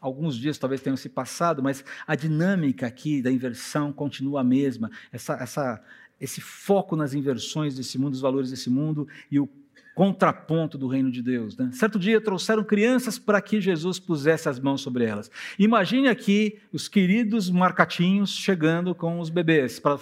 [0.00, 4.90] Alguns dias talvez tenham se passado, mas a dinâmica aqui da inversão continua a mesma.
[5.12, 5.84] Essa, essa,
[6.20, 9.48] esse foco nas inversões desse mundo, os valores desse mundo e o
[9.94, 11.56] contraponto do reino de Deus.
[11.56, 11.70] Né?
[11.72, 15.30] Certo dia trouxeram crianças para que Jesus pusesse as mãos sobre elas.
[15.58, 20.00] Imagine aqui os queridos marcatinhos chegando com os bebês para,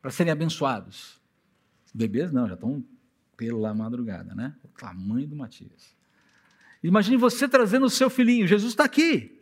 [0.00, 1.18] para serem abençoados.
[1.94, 2.84] Bebês não, já estão
[3.36, 4.54] pela madrugada, né?
[4.62, 5.96] O tamanho do Matias.
[6.82, 9.40] Imagine você trazendo o seu filhinho, Jesus está aqui.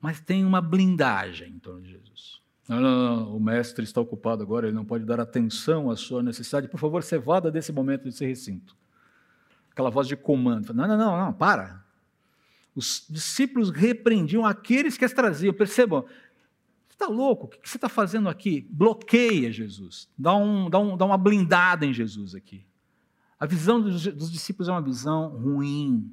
[0.00, 2.37] Mas tem uma blindagem em torno de Jesus.
[2.68, 6.22] Não, não, não, o mestre está ocupado agora, ele não pode dar atenção à sua
[6.22, 6.68] necessidade.
[6.68, 8.76] Por favor, você vada desse momento, desse recinto.
[9.70, 10.74] Aquela voz de comando.
[10.74, 11.82] Não, não, não, não, para.
[12.76, 15.54] Os discípulos repreendiam aqueles que as traziam.
[15.54, 16.04] Percebam,
[16.90, 17.46] está louco?
[17.46, 18.68] O que você está fazendo aqui?
[18.70, 20.08] Bloqueia Jesus.
[20.18, 22.66] Dá, um, dá, um, dá uma blindada em Jesus aqui.
[23.40, 26.12] A visão dos, dos discípulos é uma visão ruim,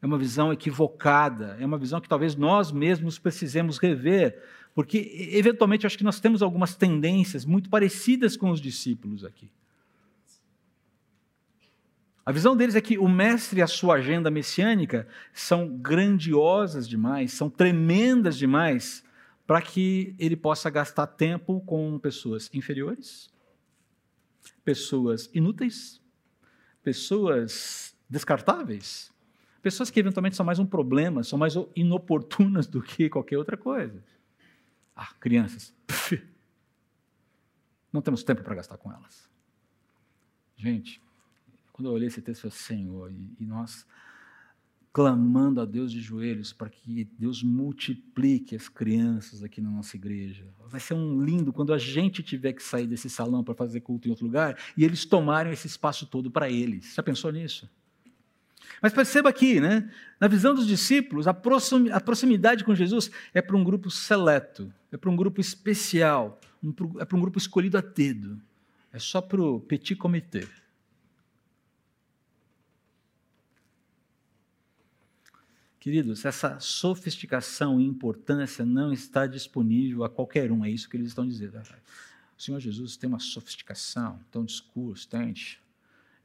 [0.00, 4.40] é uma visão equivocada, é uma visão que talvez nós mesmos precisemos rever,
[4.74, 9.50] porque, eventualmente, acho que nós temos algumas tendências muito parecidas com os discípulos aqui.
[12.26, 17.32] A visão deles é que o mestre e a sua agenda messiânica são grandiosas demais,
[17.32, 19.04] são tremendas demais,
[19.46, 23.30] para que ele possa gastar tempo com pessoas inferiores,
[24.64, 26.00] pessoas inúteis,
[26.82, 29.12] pessoas descartáveis,
[29.62, 34.02] pessoas que eventualmente são mais um problema, são mais inoportunas do que qualquer outra coisa.
[34.94, 35.74] Ah, crianças.
[37.92, 39.28] Não temos tempo para gastar com elas.
[40.56, 41.00] Gente,
[41.72, 43.86] quando eu olhei esse texto, eu falei, Senhor, e, e nós
[44.94, 50.46] clamando a Deus de joelhos para que Deus multiplique as crianças aqui na nossa igreja.
[50.68, 54.06] Vai ser um lindo quando a gente tiver que sair desse salão para fazer culto
[54.06, 56.94] em outro lugar e eles tomarem esse espaço todo para eles.
[56.94, 57.68] Já pensou nisso?
[58.80, 59.90] Mas perceba aqui, né?
[60.24, 65.10] na visão dos discípulos, a proximidade com Jesus é para um grupo seleto, é para
[65.10, 66.40] um grupo especial,
[66.98, 68.40] é para um grupo escolhido a dedo,
[68.90, 70.48] é só para o petit comité.
[75.78, 81.08] Queridos, essa sofisticação e importância não está disponível a qualquer um, é isso que eles
[81.08, 81.60] estão dizendo.
[82.38, 85.34] O Senhor Jesus tem uma sofisticação, tem um discurso, tem,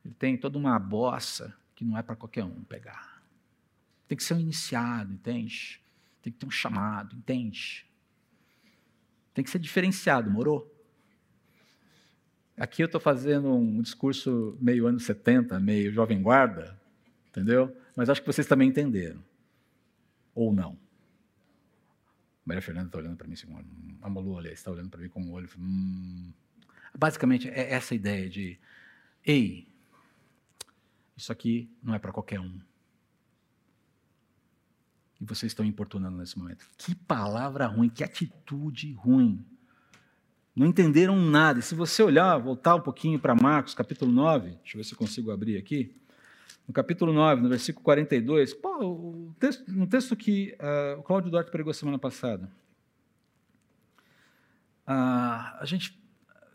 [0.05, 3.23] ele tem toda uma bossa que não é para qualquer um pegar.
[4.05, 5.81] Tem que ser um iniciado, entende?
[6.21, 7.85] Tem que ter um chamado, entende?
[9.33, 10.69] Tem que ser diferenciado, morou?
[12.57, 16.77] Aqui eu estou fazendo um discurso meio anos 70, meio jovem guarda,
[17.29, 17.73] entendeu?
[17.95, 19.23] Mas acho que vocês também entenderam.
[20.35, 20.77] Ou não.
[22.45, 23.47] Maria Fernanda está olhando para mim assim,
[24.01, 25.49] a Malu, olha, está olhando para mim com um olho.
[25.57, 26.33] Hum.
[26.93, 28.59] Basicamente, é essa ideia de,
[29.25, 29.69] ei,
[31.19, 32.59] isso aqui não é para qualquer um.
[35.19, 36.65] E vocês estão importunando nesse momento.
[36.77, 39.45] Que palavra ruim, que atitude ruim.
[40.55, 41.59] Não entenderam nada.
[41.59, 44.93] E se você olhar, voltar um pouquinho para Marcos, capítulo 9, deixa eu ver se
[44.93, 45.93] eu consigo abrir aqui.
[46.65, 51.31] No capítulo 9, no versículo 42, pô, o texto, um texto que uh, o Cláudio
[51.31, 52.49] Duarte pregou semana passada.
[54.87, 55.98] Uh, a gente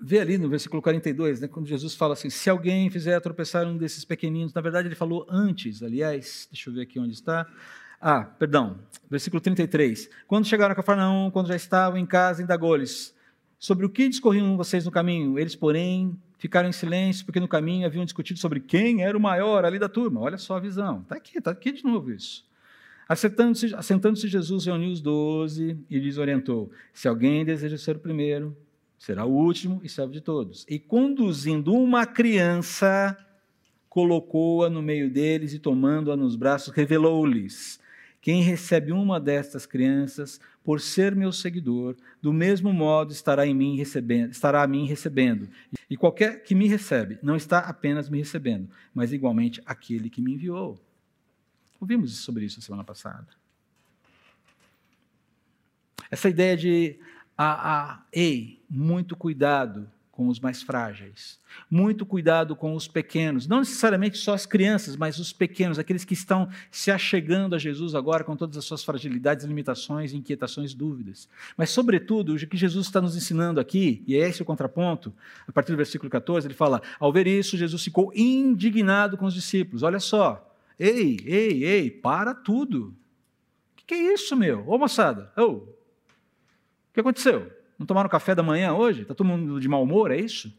[0.01, 3.77] vê ali no versículo 42, né, quando Jesus fala assim: se alguém fizer tropeçar um
[3.77, 7.47] desses pequeninos, na verdade ele falou antes, aliás, deixa eu ver aqui onde está.
[8.01, 8.79] Ah, perdão,
[9.11, 10.11] versículo 33.
[10.27, 13.15] Quando chegaram a Cafarnaum, quando já estavam em casa, indagou-lhes
[13.59, 15.39] sobre o que discorriam vocês no caminho.
[15.39, 19.65] Eles, porém, ficaram em silêncio, porque no caminho haviam discutido sobre quem era o maior
[19.65, 20.21] ali da turma.
[20.21, 21.01] Olha só a visão.
[21.01, 22.45] Está aqui, está aqui de novo isso.
[23.09, 28.57] Assentando-se assentando Jesus reuniu os doze e lhes orientou: Se alguém deseja ser o primeiro,
[28.99, 30.65] será o último e servo de todos.
[30.69, 33.17] E conduzindo uma criança,
[33.89, 37.81] colocou-a no meio deles e, tomando-a nos braços, revelou-lhes:
[38.21, 43.77] quem recebe uma destas crianças, por ser meu seguidor, do mesmo modo estará em mim
[43.77, 45.49] recebendo, estará a mim recebendo.
[45.91, 50.33] E qualquer que me recebe, não está apenas me recebendo, mas igualmente aquele que me
[50.33, 50.81] enviou.
[51.79, 53.29] Ouvimos sobre isso semana passada.
[56.11, 56.99] Essa ideia de,
[57.37, 61.41] ah, ah, ei, muito cuidado com os mais frágeis.
[61.69, 66.15] Muito cuidado com os pequenos, não necessariamente só as crianças, mas os pequenos, aqueles que
[66.15, 71.29] estão se achegando a Jesus agora com todas as suas fragilidades, limitações, inquietações, dúvidas.
[71.57, 75.13] Mas, sobretudo, o que Jesus está nos ensinando aqui, e é esse o contraponto,
[75.49, 79.35] a partir do versículo 14, ele fala: Ao ver isso, Jesus ficou indignado com os
[79.35, 79.83] discípulos.
[79.83, 82.95] Olha só, ei, ei, ei, para tudo.
[83.85, 84.65] O que, é isso, meu?
[84.69, 85.74] Ô moçada, ô,
[86.95, 87.51] que aconteceu?
[87.77, 89.03] Não tomaram café da manhã hoje?
[89.03, 90.57] Está todo mundo de mau humor, é isso?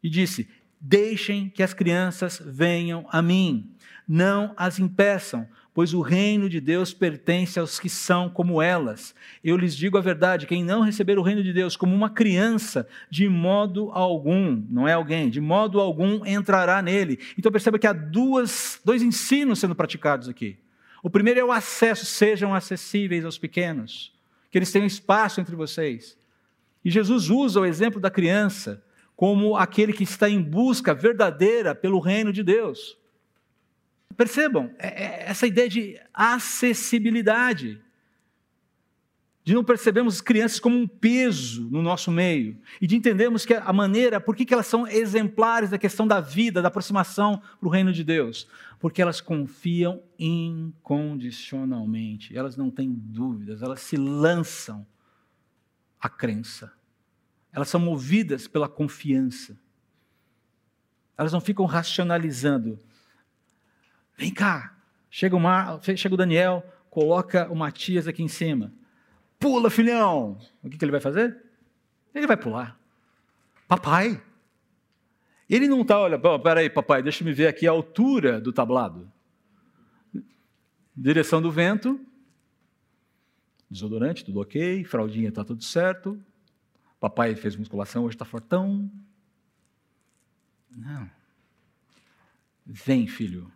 [0.00, 0.48] E disse:
[0.80, 3.74] Deixem que as crianças venham a mim,
[4.06, 9.12] não as impeçam, pois o reino de Deus pertence aos que são como elas.
[9.42, 12.86] Eu lhes digo a verdade: quem não receber o reino de Deus como uma criança,
[13.10, 17.18] de modo algum, não é alguém, de modo algum entrará nele.
[17.36, 20.56] Então perceba que há duas, dois ensinos sendo praticados aqui.
[21.02, 24.15] O primeiro é o acesso, sejam acessíveis aos pequenos
[24.56, 26.16] que eles tenham espaço entre vocês.
[26.82, 28.82] E Jesus usa o exemplo da criança
[29.14, 32.96] como aquele que está em busca verdadeira pelo reino de Deus.
[34.16, 37.78] Percebam, é, é, essa ideia de acessibilidade,
[39.46, 43.54] de não percebermos as crianças como um peso no nosso meio, e de entendermos que
[43.54, 47.70] a maneira, por que elas são exemplares da questão da vida, da aproximação para o
[47.70, 48.46] reino de Deus?
[48.78, 54.86] porque elas confiam incondicionalmente, elas não têm dúvidas, elas se lançam
[56.00, 56.72] à crença,
[57.52, 59.58] elas são movidas pela confiança,
[61.16, 62.78] elas não ficam racionalizando.
[64.16, 64.76] Vem cá,
[65.10, 68.72] chega o, Mar, chega o Daniel, coloca o Matias aqui em cima.
[69.38, 70.38] Pula, filhão!
[70.62, 71.42] O que, que ele vai fazer?
[72.14, 72.78] Ele vai pular.
[73.68, 74.22] Papai,
[75.48, 79.10] ele não está, olha, peraí, papai, deixa me ver aqui a altura do tablado.
[80.96, 82.00] Direção do vento,
[83.70, 86.20] desodorante, tudo ok, fraldinha está tudo certo.
[86.98, 88.90] Papai fez musculação, hoje está fortão.
[90.70, 91.08] Não.
[92.64, 93.52] Vem, filho.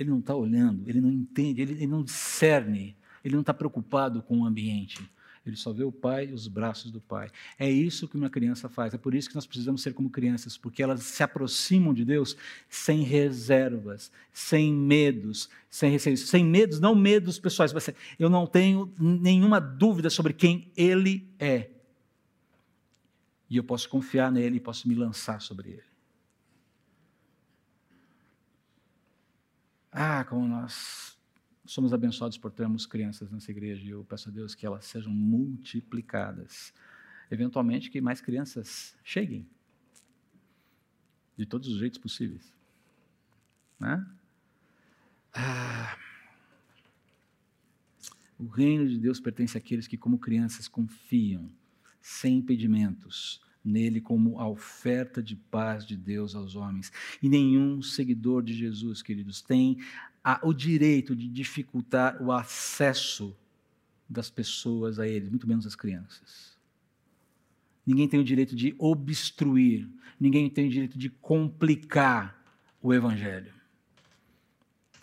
[0.00, 4.22] Ele não está olhando, ele não entende, ele, ele não discerne, ele não está preocupado
[4.22, 4.98] com o ambiente.
[5.44, 7.30] Ele só vê o pai e os braços do pai.
[7.58, 8.92] É isso que uma criança faz.
[8.92, 12.36] É por isso que nós precisamos ser como crianças, porque elas se aproximam de Deus
[12.68, 16.28] sem reservas, sem medos, sem receios.
[16.28, 21.70] Sem medos, não medos pessoais, mas eu não tenho nenhuma dúvida sobre quem Ele é.
[23.48, 25.89] E eu posso confiar nele e posso me lançar sobre Ele.
[30.02, 31.14] Ah, como nós
[31.66, 35.12] somos abençoados por termos crianças nessa igreja e eu peço a Deus que elas sejam
[35.12, 36.72] multiplicadas.
[37.30, 39.46] Eventualmente, que mais crianças cheguem,
[41.36, 42.50] de todos os jeitos possíveis.
[43.78, 44.02] Né?
[45.34, 45.98] Ah,
[48.38, 51.52] o reino de Deus pertence àqueles que, como crianças, confiam,
[52.00, 56.92] sem impedimentos, nele como a oferta de paz de Deus aos homens.
[57.22, 59.78] E nenhum seguidor de Jesus, queridos, tem
[60.24, 63.36] a, o direito de dificultar o acesso
[64.08, 66.58] das pessoas a eles, muito menos as crianças.
[67.86, 69.88] Ninguém tem o direito de obstruir,
[70.18, 72.40] ninguém tem o direito de complicar
[72.82, 73.52] o Evangelho.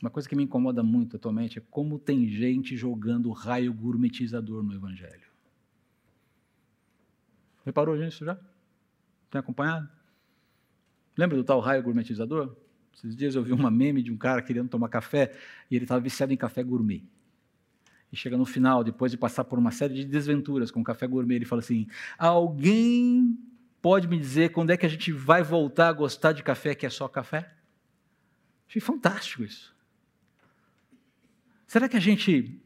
[0.02, 4.74] Uma coisa que me incomoda muito atualmente é como tem gente jogando raio gourmetizador no
[4.74, 5.27] Evangelho.
[7.68, 8.40] Reparou nisso já?
[9.30, 9.90] Tem acompanhado?
[11.18, 12.56] Lembra do tal raio gourmetizador?
[12.96, 15.36] Esses dias eu vi uma meme de um cara querendo tomar café
[15.70, 17.04] e ele estava viciado em café gourmet.
[18.10, 21.06] E chega no final, depois de passar por uma série de desventuras com o café
[21.06, 21.88] gourmet, ele fala assim:
[22.18, 23.38] Alguém
[23.82, 26.86] pode me dizer quando é que a gente vai voltar a gostar de café que
[26.86, 27.54] é só café?
[28.66, 29.76] Achei fantástico isso.
[31.68, 32.62] Será que a gente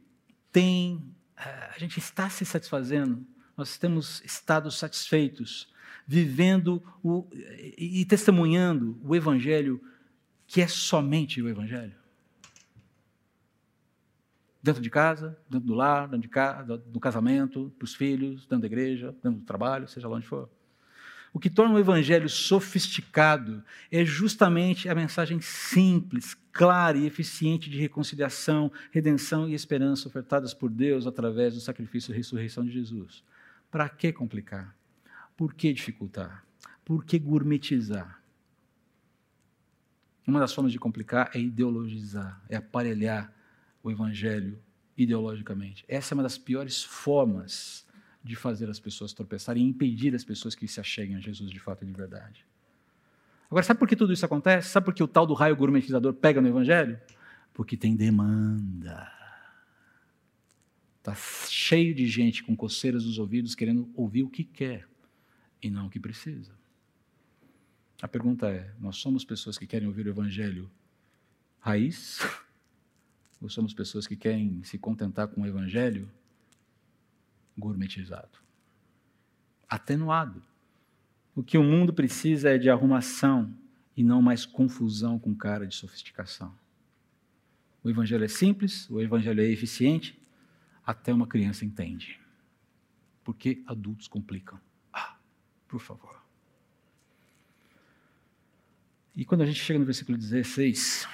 [0.52, 3.26] tem a gente está se satisfazendo,
[3.62, 5.72] nós temos estado satisfeitos,
[6.08, 7.28] vivendo o,
[7.78, 9.80] e, testemunhando o Evangelho,
[10.48, 11.94] que é somente o Evangelho?
[14.64, 18.62] Dentro de casa, dentro do lar, dentro de casa, do casamento, para os filhos, dentro
[18.62, 20.50] da igreja, dentro do trabalho, seja lá onde for.
[21.32, 27.78] O que torna o evangelho sofisticado é justamente a mensagem simples, clara e eficiente de
[27.78, 33.24] reconciliação, redenção e esperança ofertadas por Deus através do sacrifício e ressurreição de Jesus.
[33.72, 34.76] Para que complicar?
[35.38, 36.46] Por que dificultar?
[36.84, 38.22] Por que gourmetizar?
[40.28, 43.34] Uma das formas de complicar é ideologizar, é aparelhar
[43.82, 44.60] o evangelho
[44.98, 45.84] ideologicamente.
[45.88, 47.88] Essa é uma das piores formas
[48.24, 51.60] de fazer as pessoas tropeçarem e impedir as pessoas que se acheguem a Jesus de
[51.60, 52.46] fato e de verdade.
[53.50, 54.70] Agora, sabe por que tudo isso acontece?
[54.70, 57.00] Sabe por que o tal do raio gourmetizador pega no Evangelho?
[57.54, 59.21] Porque tem demanda.
[61.02, 64.88] Está cheio de gente com coceiras nos ouvidos querendo ouvir o que quer
[65.60, 66.54] e não o que precisa.
[68.00, 70.70] A pergunta é: nós somos pessoas que querem ouvir o Evangelho
[71.60, 72.20] raiz?
[73.42, 76.08] Ou somos pessoas que querem se contentar com o Evangelho
[77.58, 78.38] gourmetizado,
[79.68, 80.44] atenuado.
[81.36, 83.52] O que o mundo precisa é de arrumação
[83.98, 86.56] e não mais confusão com cara de sofisticação.
[87.84, 90.21] O evangelho é simples, o evangelho é eficiente,
[90.86, 92.20] até uma criança entende.
[93.24, 94.60] Porque adultos complicam.
[94.92, 95.18] Ah,
[95.68, 96.22] por favor.
[99.16, 101.08] E quando a gente chega no versículo 16,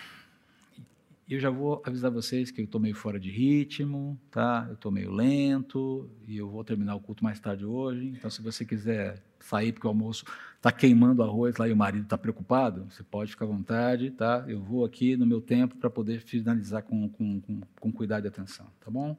[1.28, 4.65] e eu já vou avisar vocês que eu estou meio fora de ritmo, tá?
[4.70, 8.13] Eu estou meio lento e eu vou terminar o culto mais tarde hoje.
[8.18, 10.24] Então, se você quiser sair porque o almoço
[10.55, 14.45] está queimando arroz lá e o marido está preocupado, você pode ficar à vontade, tá?
[14.47, 18.30] Eu vou aqui no meu tempo para poder finalizar com, com, com, com cuidado e
[18.30, 19.18] atenção, tá bom?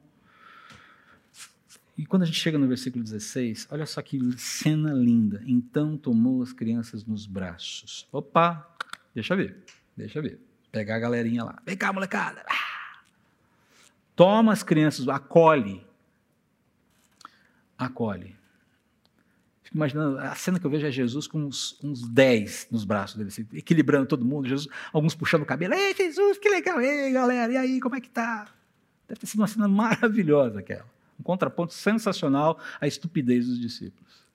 [1.99, 5.43] E quando a gente chega no versículo 16, olha só que cena linda.
[5.45, 8.07] Então tomou as crianças nos braços.
[8.09, 8.73] Opa,
[9.13, 9.65] deixa ver,
[9.97, 10.39] deixa ver.
[10.71, 11.61] Pegar a galerinha lá.
[11.65, 12.45] Vem cá, molecada.
[12.47, 13.01] Ah!
[14.15, 15.85] Toma as crianças, acolhe.
[17.77, 18.33] Acolhe.
[19.63, 23.17] Fico imaginando, a cena que eu vejo é Jesus com uns, uns 10 nos braços
[23.17, 25.73] dele, assim, equilibrando todo mundo, Jesus, alguns puxando o cabelo.
[25.73, 26.79] Ei, Jesus, que legal.
[26.79, 28.47] Ei, galera, e aí, como é que tá?
[29.05, 30.98] Deve ter sido uma cena maravilhosa aquela.
[31.29, 34.25] Contraponto sensacional à estupidez dos discípulos.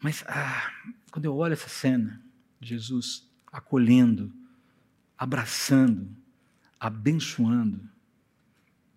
[0.00, 0.72] Mas, ah,
[1.12, 2.20] quando eu olho essa cena,
[2.60, 4.32] Jesus acolhendo,
[5.16, 6.10] abraçando,
[6.80, 7.88] abençoando.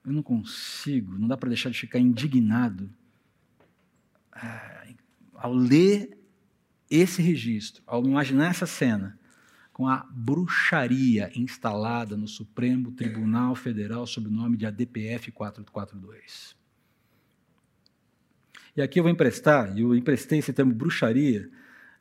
[0.04, 2.90] Eu não consigo, não dá para deixar de ficar indignado
[4.36, 4.96] é,
[5.36, 6.18] ao ler
[6.90, 9.20] esse registro, ao imaginar essa cena
[9.74, 16.56] com a bruxaria instalada no Supremo Tribunal Federal sob o nome de ADPF 442.
[18.78, 21.50] E aqui eu vou emprestar, e eu emprestei esse termo bruxaria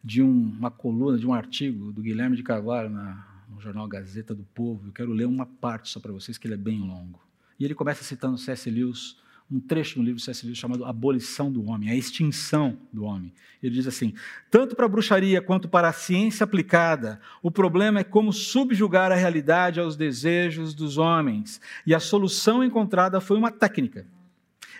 [0.04, 4.34] de um, uma coluna, de um artigo do Guilherme de Carvalho na, no jornal Gazeta
[4.34, 4.88] do Povo.
[4.88, 7.20] Eu quero ler uma parte só para vocês, que ele é bem longo.
[7.58, 8.70] E ele começa citando C.S.
[8.70, 9.16] Lewis,
[9.52, 10.46] um trecho no livro de C.S.
[10.46, 13.32] Lewis chamado Abolição do Homem, a extinção do homem.
[13.62, 14.14] Ele diz assim:
[14.50, 19.16] tanto para a bruxaria quanto para a ciência aplicada, o problema é como subjugar a
[19.16, 21.60] realidade aos desejos dos homens.
[21.86, 24.06] E a solução encontrada foi uma técnica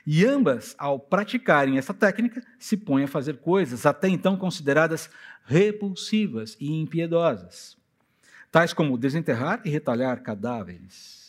[0.07, 5.09] e ambas, ao praticarem essa técnica, se põem a fazer coisas até então consideradas
[5.45, 7.77] repulsivas e impiedosas,
[8.51, 11.22] tais como desenterrar e retalhar cadáveres.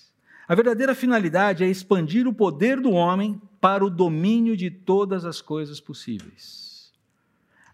[0.48, 5.42] A verdadeira finalidade é expandir o poder do homem para o domínio de todas as
[5.42, 6.92] coisas possíveis.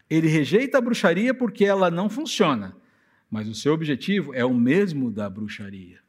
[0.09, 2.75] Ele rejeita a bruxaria porque ela não funciona,
[3.29, 5.99] mas o seu objetivo é o mesmo da bruxaria.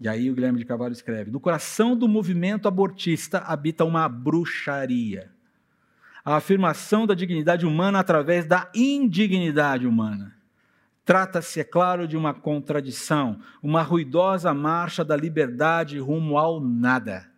[0.00, 5.30] E aí o Guilherme de Carvalho escreve: No coração do movimento abortista habita uma bruxaria.
[6.24, 10.39] A afirmação da dignidade humana através da indignidade humana.
[11.10, 17.28] Trata-se, é claro, de uma contradição, uma ruidosa marcha da liberdade rumo ao nada.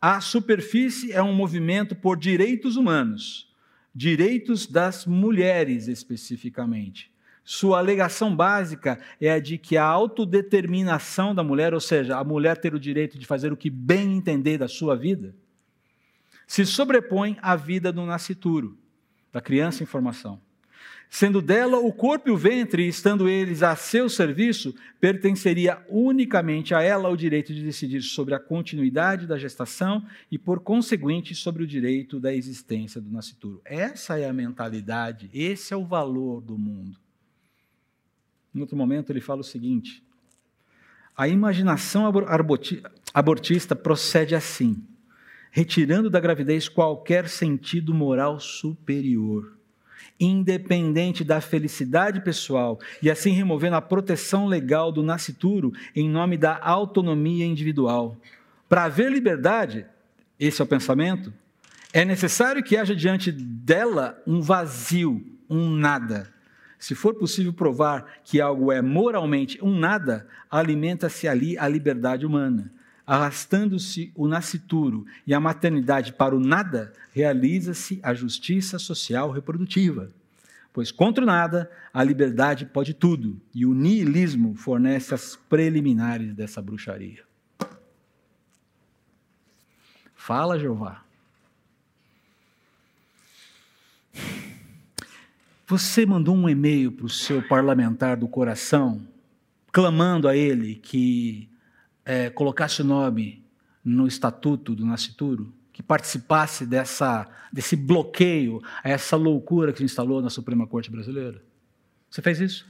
[0.00, 3.54] A superfície é um movimento por direitos humanos,
[3.94, 7.14] direitos das mulheres especificamente
[7.48, 12.56] sua alegação básica é a de que a autodeterminação da mulher, ou seja, a mulher
[12.56, 15.32] ter o direito de fazer o que bem entender da sua vida,
[16.44, 18.76] se sobrepõe à vida do nascituro,
[19.32, 20.44] da criança em formação.
[21.08, 26.82] Sendo dela o corpo e o ventre, estando eles a seu serviço, pertenceria unicamente a
[26.82, 31.66] ela o direito de decidir sobre a continuidade da gestação e, por conseguinte, sobre o
[31.66, 33.62] direito da existência do nascituro.
[33.64, 36.98] Essa é a mentalidade, esse é o valor do mundo.
[38.54, 40.02] Em outro momento, ele fala o seguinte:
[41.16, 42.04] A imaginação
[43.14, 44.82] abortista procede assim,
[45.50, 49.55] retirando da gravidez qualquer sentido moral superior,
[50.18, 56.58] independente da felicidade pessoal, e assim removendo a proteção legal do nascituro em nome da
[56.58, 58.16] autonomia individual.
[58.68, 59.86] Para haver liberdade,
[60.38, 61.32] esse é o pensamento,
[61.92, 66.32] é necessário que haja diante dela um vazio, um nada.
[66.78, 72.70] Se for possível provar que algo é moralmente um nada, alimenta-se ali a liberdade humana.
[73.06, 80.10] Arrastando-se o nascituro e a maternidade para o nada, realiza-se a justiça social reprodutiva.
[80.72, 86.60] Pois contra o nada, a liberdade pode tudo, e o niilismo fornece as preliminares dessa
[86.60, 87.24] bruxaria.
[90.14, 91.02] Fala, Jeová.
[95.68, 99.06] Você mandou um e-mail para o seu parlamentar do coração,
[99.72, 101.48] clamando a ele que
[102.06, 103.44] é, colocasse o nome
[103.84, 110.22] no estatuto do nascituro, que participasse dessa, desse bloqueio, a essa loucura que se instalou
[110.22, 111.42] na Suprema Corte Brasileira?
[112.08, 112.66] Você fez isso?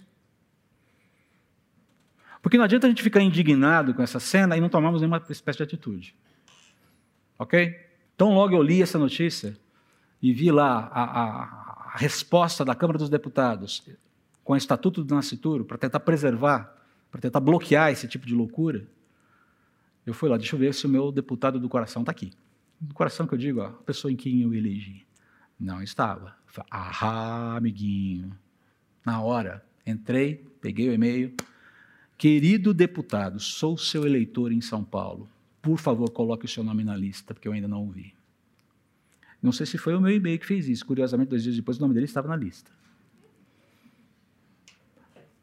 [2.42, 5.58] Porque não adianta a gente ficar indignado com essa cena e não tomarmos nenhuma espécie
[5.58, 6.16] de atitude.
[7.38, 7.78] Ok?
[8.14, 9.56] Então, logo eu li essa notícia
[10.22, 11.66] e vi lá a, a
[11.96, 13.82] a resposta da Câmara dos Deputados
[14.44, 16.76] com o Estatuto do Nascituro para tentar preservar,
[17.10, 18.86] para tentar bloquear esse tipo de loucura,
[20.06, 22.30] eu fui lá, deixa eu ver se o meu deputado do coração está aqui.
[22.80, 25.04] Do coração que eu digo, ó, a pessoa em quem eu elegi.
[25.58, 26.36] Não estava.
[26.70, 28.30] Ah, amiguinho.
[29.04, 31.34] Na hora, entrei, peguei o e-mail.
[32.16, 35.28] Querido deputado, sou seu eleitor em São Paulo.
[35.60, 38.14] Por favor, coloque o seu nome na lista, porque eu ainda não ouvi.
[39.42, 40.86] Não sei se foi o meu e-mail que fez isso.
[40.86, 42.70] Curiosamente, dois dias depois, o nome dele estava na lista.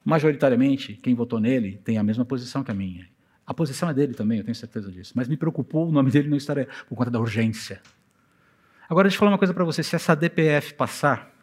[0.05, 3.12] Majoritariamente, quem votou nele tem a mesma posição que a minha.
[3.45, 5.13] A posição é dele também, eu tenho certeza disso.
[5.15, 6.55] Mas me preocupou o nome dele não estar
[6.87, 7.81] por conta da urgência.
[8.87, 9.83] Agora, deixa eu falar uma coisa para você.
[9.83, 11.33] Se essa DPF passar,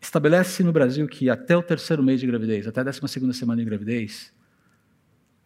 [0.00, 3.62] estabelece no Brasil que até o terceiro mês de gravidez, até a décima segunda semana
[3.62, 4.32] de gravidez,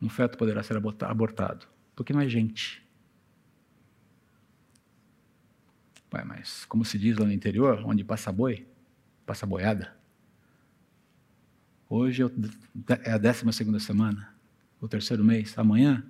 [0.01, 1.67] um feto poderá ser abortado.
[1.95, 2.83] Porque não é gente.
[6.13, 8.67] Ué, mas como se diz lá no interior, onde passa boi,
[9.25, 10.02] passa boiada.
[11.95, 12.23] Hoje
[13.05, 14.33] é a décima segunda semana,
[14.81, 15.59] o terceiro mês.
[15.59, 16.03] Amanhã,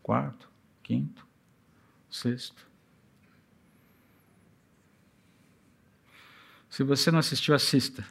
[0.00, 0.48] quarto,
[0.80, 1.26] quinto,
[2.08, 2.64] sexto.
[6.70, 8.06] Se você não assistiu, assista.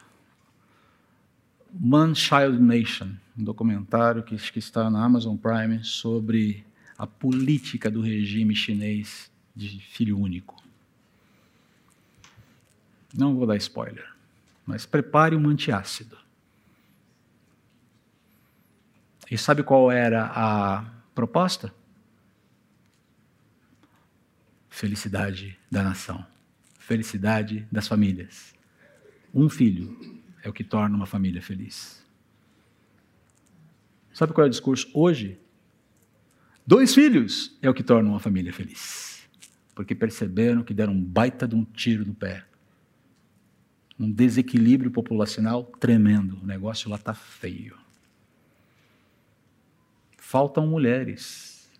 [1.72, 6.62] Man Child Nation, um documentário que, que está na Amazon Prime sobre
[6.98, 10.62] a política do regime chinês de filho único.
[13.14, 14.12] Não vou dar spoiler,
[14.66, 16.20] mas prepare um antiácido.
[19.32, 21.74] E sabe qual era a proposta?
[24.68, 26.22] Felicidade da nação,
[26.78, 28.54] felicidade das famílias.
[29.32, 29.98] Um filho
[30.42, 32.04] é o que torna uma família feliz.
[34.12, 35.40] Sabe qual é o discurso hoje?
[36.66, 39.26] Dois filhos é o que torna uma família feliz.
[39.74, 42.44] Porque perceberam que deram um baita de um tiro no pé
[43.98, 46.38] um desequilíbrio populacional tremendo.
[46.42, 47.80] O negócio lá está feio.
[50.32, 51.70] Faltam mulheres.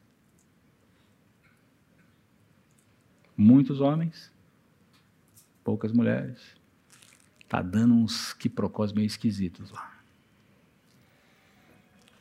[3.34, 4.30] Muitos homens,
[5.64, 6.38] poucas mulheres.
[7.40, 9.98] Está dando uns quiprocós meio esquisitos lá.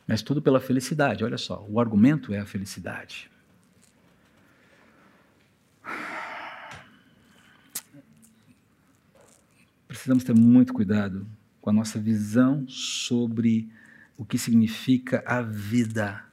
[0.06, 3.30] Mas tudo pela felicidade, olha só, o argumento é a felicidade.
[9.86, 11.26] precisamos ter muito cuidado
[11.60, 13.70] com a nossa visão sobre
[14.16, 16.24] o que significa a vida.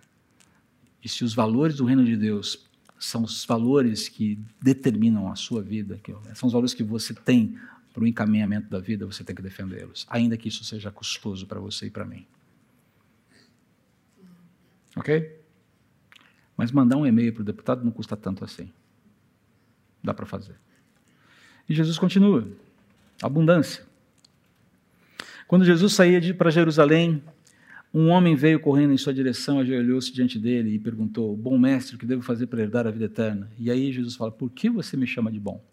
[1.04, 2.68] E se os valores do reino de Deus
[3.00, 6.00] são os valores que determinam a sua vida,
[6.36, 7.58] são os valores que você tem
[7.94, 11.60] para o encaminhamento da vida, você tem que defendê-los, ainda que isso seja custoso para
[11.60, 12.26] você e para mim.
[14.96, 15.40] Ok?
[16.58, 18.72] Mas mandar um e-mail para o deputado não custa tanto assim.
[20.04, 20.56] Dá para fazer.
[21.68, 22.48] E Jesus continua
[23.22, 23.86] abundância.
[25.48, 27.24] Quando Jesus saía para Jerusalém,
[27.94, 32.00] um homem veio correndo em sua direção, ajoelhou-se diante dele e perguntou: Bom mestre, o
[32.00, 33.50] que devo fazer para herdar a vida eterna?
[33.58, 35.64] E aí Jesus fala: Por que você me chama de bom?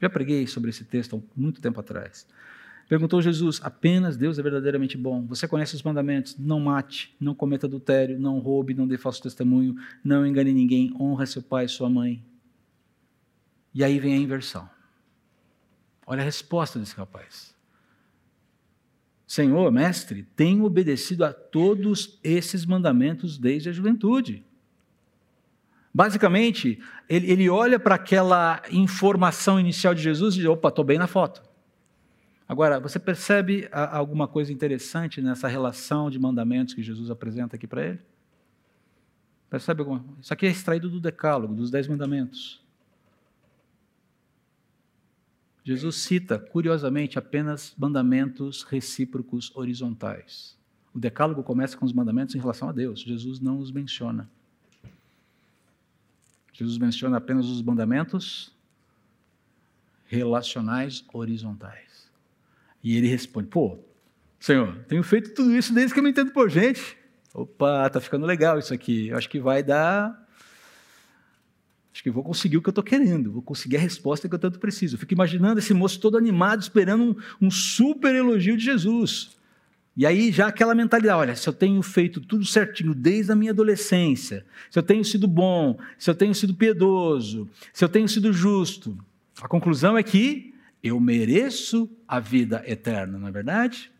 [0.00, 2.26] Já preguei sobre esse texto há muito tempo atrás.
[2.88, 5.24] Perguntou Jesus: Apenas Deus é verdadeiramente bom.
[5.26, 6.36] Você conhece os mandamentos?
[6.38, 11.24] Não mate, não cometa adultério, não roube, não dê falso testemunho, não engane ninguém, honra
[11.24, 12.22] seu pai e sua mãe.
[13.74, 14.68] E aí vem a inversão.
[16.06, 17.55] Olha a resposta desse rapaz.
[19.26, 24.44] Senhor, mestre, tenho obedecido a todos esses mandamentos desde a juventude.
[25.92, 30.98] Basicamente, ele, ele olha para aquela informação inicial de Jesus e diz: opa, estou bem
[30.98, 31.42] na foto.
[32.48, 37.84] Agora, você percebe alguma coisa interessante nessa relação de mandamentos que Jesus apresenta aqui para
[37.84, 37.98] ele?
[39.50, 42.64] Percebe alguma Isso aqui é extraído do Decálogo, dos Dez Mandamentos.
[45.66, 50.56] Jesus cita, curiosamente, apenas mandamentos recíprocos horizontais.
[50.94, 53.00] O Decálogo começa com os mandamentos em relação a Deus.
[53.00, 54.30] Jesus não os menciona.
[56.52, 58.54] Jesus menciona apenas os mandamentos
[60.04, 62.12] relacionais horizontais.
[62.80, 63.76] E ele responde: Pô,
[64.38, 66.96] Senhor, tenho feito tudo isso desde que eu me entendo por gente.
[67.34, 69.08] Opa, tá ficando legal isso aqui.
[69.08, 70.25] Eu acho que vai dar.
[71.96, 74.38] Acho que vou conseguir o que eu estou querendo, vou conseguir a resposta que eu
[74.38, 74.96] tanto preciso.
[74.96, 79.30] Eu fico imaginando esse moço todo animado, esperando um, um super elogio de Jesus.
[79.96, 83.50] E aí já aquela mentalidade, olha, se eu tenho feito tudo certinho desde a minha
[83.50, 88.30] adolescência, se eu tenho sido bom, se eu tenho sido piedoso, se eu tenho sido
[88.30, 88.94] justo,
[89.40, 93.90] a conclusão é que eu mereço a vida eterna, não é verdade?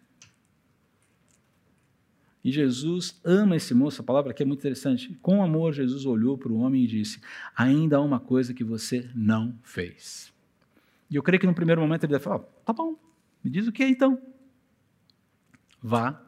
[2.47, 5.13] E Jesus ama esse moço, a palavra aqui é muito interessante.
[5.21, 7.21] Com amor, Jesus olhou para o homem e disse:
[7.57, 10.33] Ainda há uma coisa que você não fez.
[11.11, 12.97] E eu creio que no primeiro momento ele deve falar: Tá bom,
[13.43, 14.23] me diz o que é então.
[15.83, 16.25] Vá,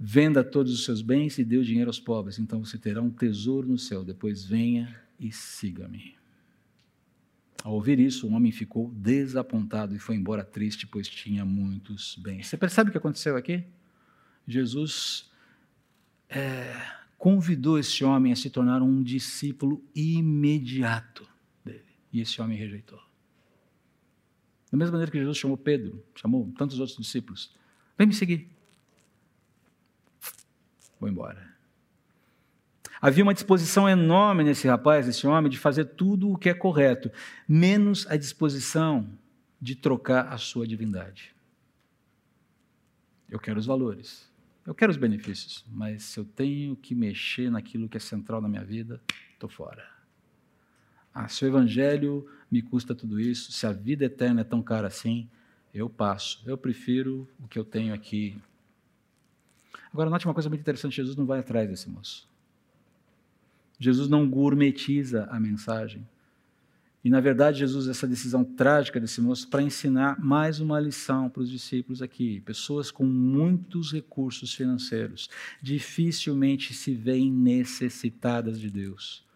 [0.00, 3.10] venda todos os seus bens e dê o dinheiro aos pobres, então você terá um
[3.10, 4.04] tesouro no céu.
[4.04, 6.17] Depois venha e siga-me.
[7.64, 12.46] Ao ouvir isso, o homem ficou desapontado e foi embora triste, pois tinha muitos bens.
[12.46, 13.64] Você percebe o que aconteceu aqui?
[14.46, 15.30] Jesus
[16.28, 16.72] é,
[17.18, 21.28] convidou esse homem a se tornar um discípulo imediato
[21.64, 21.84] dele.
[22.12, 23.00] E esse homem rejeitou.
[24.70, 27.54] Da mesma maneira que Jesus chamou Pedro, chamou tantos outros discípulos:
[27.96, 28.48] Vem me seguir.
[31.00, 31.47] Vou embora.
[33.00, 37.10] Havia uma disposição enorme nesse rapaz, nesse homem, de fazer tudo o que é correto,
[37.48, 39.08] menos a disposição
[39.60, 41.34] de trocar a sua divindade.
[43.30, 44.30] Eu quero os valores,
[44.66, 48.48] eu quero os benefícios, mas se eu tenho que mexer naquilo que é central na
[48.48, 49.00] minha vida,
[49.32, 49.86] estou fora.
[51.14, 54.86] Ah, se o evangelho me custa tudo isso, se a vida eterna é tão cara
[54.86, 55.28] assim,
[55.74, 56.42] eu passo.
[56.46, 58.38] Eu prefiro o que eu tenho aqui.
[59.92, 62.28] Agora, note uma coisa muito interessante: Jesus não vai atrás desse moço.
[63.78, 66.06] Jesus não gourmetiza a mensagem.
[67.04, 71.42] E, na verdade, Jesus essa decisão trágica desse moço para ensinar mais uma lição para
[71.42, 72.40] os discípulos aqui.
[72.40, 75.30] Pessoas com muitos recursos financeiros
[75.62, 79.28] dificilmente se veem necessitadas de Deus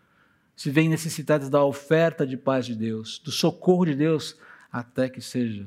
[0.63, 4.37] se veem necessitadas da oferta de paz de Deus, do socorro de Deus,
[4.71, 5.67] até que seja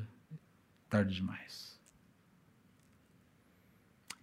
[0.88, 1.65] tarde demais.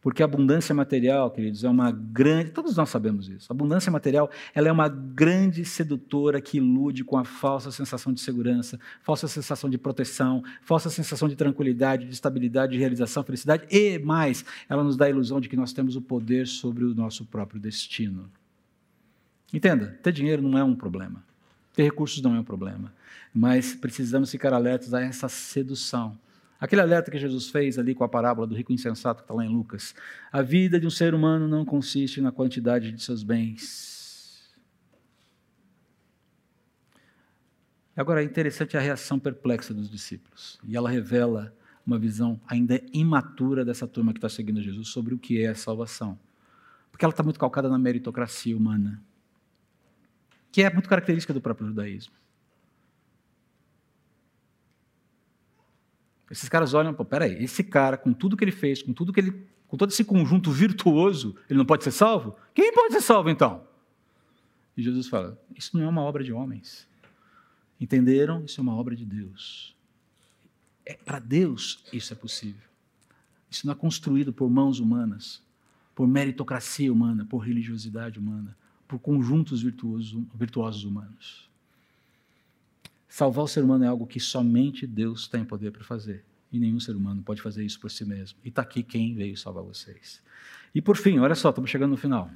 [0.03, 3.49] Porque a abundância material, queridos, é uma grande, todos nós sabemos isso.
[3.49, 8.19] A abundância material, ela é uma grande sedutora que ilude com a falsa sensação de
[8.19, 13.97] segurança, falsa sensação de proteção, falsa sensação de tranquilidade, de estabilidade, de realização, felicidade e
[13.97, 17.23] mais, ela nos dá a ilusão de que nós temos o poder sobre o nosso
[17.23, 18.29] próprio destino.
[19.53, 21.23] Entenda, ter dinheiro não é um problema.
[21.73, 22.93] Ter recursos não é um problema.
[23.33, 26.17] Mas precisamos ficar alertas a essa sedução.
[26.63, 29.43] Aquele alerta que Jesus fez ali com a parábola do rico insensato que está lá
[29.43, 29.93] em Lucas.
[30.31, 34.49] A vida de um ser humano não consiste na quantidade de seus bens.
[37.97, 40.57] Agora é interessante a reação perplexa dos discípulos.
[40.63, 41.53] E ela revela
[41.85, 45.55] uma visão ainda imatura dessa turma que está seguindo Jesus sobre o que é a
[45.55, 46.17] salvação.
[46.89, 49.03] Porque ela está muito calcada na meritocracia humana
[50.49, 52.13] que é muito característica do próprio judaísmo.
[56.33, 59.19] Esses caras olham, pô, peraí, esse cara, com tudo que ele fez, com tudo que
[59.19, 62.35] ele, com todo esse conjunto virtuoso, ele não pode ser salvo?
[62.53, 63.65] Quem pode ser salvo então?
[64.75, 66.87] E Jesus fala: Isso não é uma obra de homens.
[67.79, 68.43] Entenderam?
[68.43, 69.75] Isso é uma obra de Deus.
[70.85, 72.67] É, Para Deus isso é possível.
[73.49, 75.41] Isso não é construído por mãos humanas,
[75.93, 78.57] por meritocracia humana, por religiosidade humana
[78.93, 81.49] por conjuntos virtuosos, virtuosos humanos.
[83.13, 86.25] Salvar o ser humano é algo que somente Deus tem poder para fazer.
[86.51, 88.39] E nenhum ser humano pode fazer isso por si mesmo.
[88.43, 90.19] E está aqui quem veio salvar vocês.
[90.73, 92.27] E por fim, olha só, estamos chegando no final.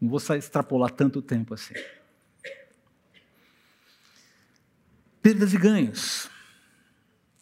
[0.00, 1.74] Não vou extrapolar tanto tempo assim.
[5.20, 6.30] Perdas e ganhos.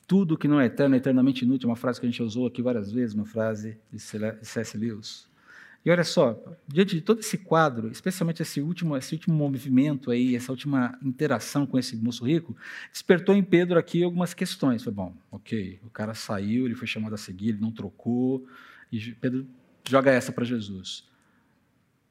[0.06, 1.68] Tudo que não é eterno é eternamente inútil.
[1.68, 4.78] Uma frase que a gente usou aqui várias vezes, uma frase de C.S.
[4.78, 5.28] Lewis.
[5.84, 10.34] E olha só, diante de todo esse quadro, especialmente esse último, esse último movimento aí,
[10.34, 12.56] essa última interação com esse moço rico,
[12.90, 14.82] despertou em Pedro aqui algumas questões.
[14.82, 18.46] Foi bom, ok, o cara saiu, ele foi chamado a seguir, ele não trocou,
[18.90, 19.46] e Pedro
[19.86, 21.04] joga essa para Jesus.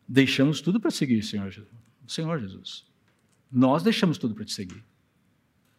[0.07, 1.73] Deixamos tudo para seguir, Senhor Jesus.
[2.07, 2.85] Senhor Jesus.
[3.51, 4.83] Nós deixamos tudo para te seguir.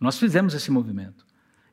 [0.01, 1.25] Nós fizemos esse movimento.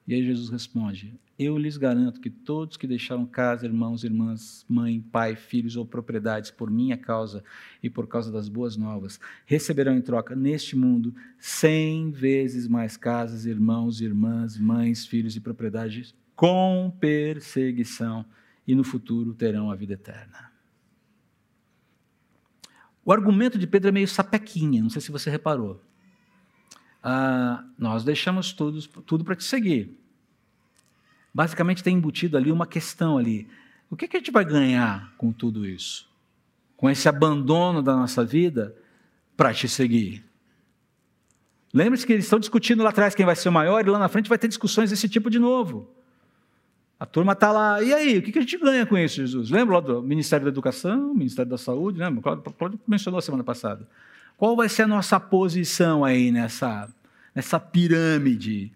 [0.08, 5.00] E aí Jesus responde: Eu lhes garanto que todos que deixaram casa, irmãos, irmãs, mãe,
[5.00, 7.44] pai, filhos ou propriedades por minha causa
[7.82, 13.46] e por causa das boas novas, receberão em troca neste mundo cem vezes mais casas,
[13.46, 18.26] irmãos, irmãs, mães, filhos e propriedades com perseguição
[18.68, 20.52] e no futuro terão a vida eterna.
[23.04, 25.82] O argumento de Pedro é meio sapequinha, não sei se você reparou
[27.04, 29.98] ah, nós deixamos tudo, tudo para te seguir.
[31.34, 33.48] Basicamente tem embutido ali uma questão ali.
[33.90, 36.10] O que, que a gente vai ganhar com tudo isso?
[36.78, 38.76] Com esse abandono da nossa vida
[39.36, 40.24] para te seguir?
[41.74, 44.10] Lembre-se que eles estão discutindo lá atrás quem vai ser o maior, e lá na
[44.10, 45.90] frente vai ter discussões desse tipo de novo.
[47.00, 49.50] A turma está lá, e aí, o que a gente ganha com isso, Jesus?
[49.50, 52.34] Lembra lá do Ministério da Educação, Ministério da Saúde, lembra?
[52.34, 53.88] O Cláudio mencionou a semana passada.
[54.38, 56.92] Qual vai ser a nossa posição aí nessa,
[57.34, 58.72] nessa pirâmide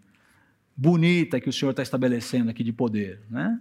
[0.76, 3.22] bonita que o Senhor está estabelecendo aqui de poder?
[3.30, 3.60] Né?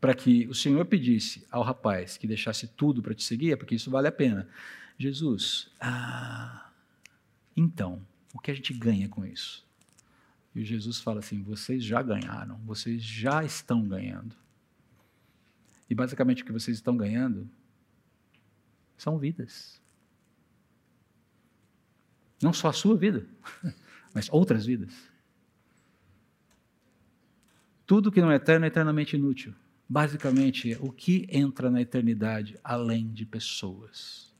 [0.00, 3.74] Para que o Senhor pedisse ao rapaz que deixasse tudo para te seguir, é porque
[3.74, 4.48] isso vale a pena.
[4.98, 6.70] Jesus, ah,
[7.56, 8.00] então,
[8.32, 9.66] o que a gente ganha com isso?
[10.54, 14.34] E Jesus fala assim: vocês já ganharam, vocês já estão ganhando.
[15.88, 17.48] E basicamente o que vocês estão ganhando
[18.96, 19.80] são vidas.
[22.42, 23.26] Não só a sua vida,
[24.14, 24.92] mas outras vidas.
[27.86, 29.54] Tudo que não é eterno é eternamente inútil.
[29.88, 34.34] Basicamente, o que entra na eternidade além de pessoas?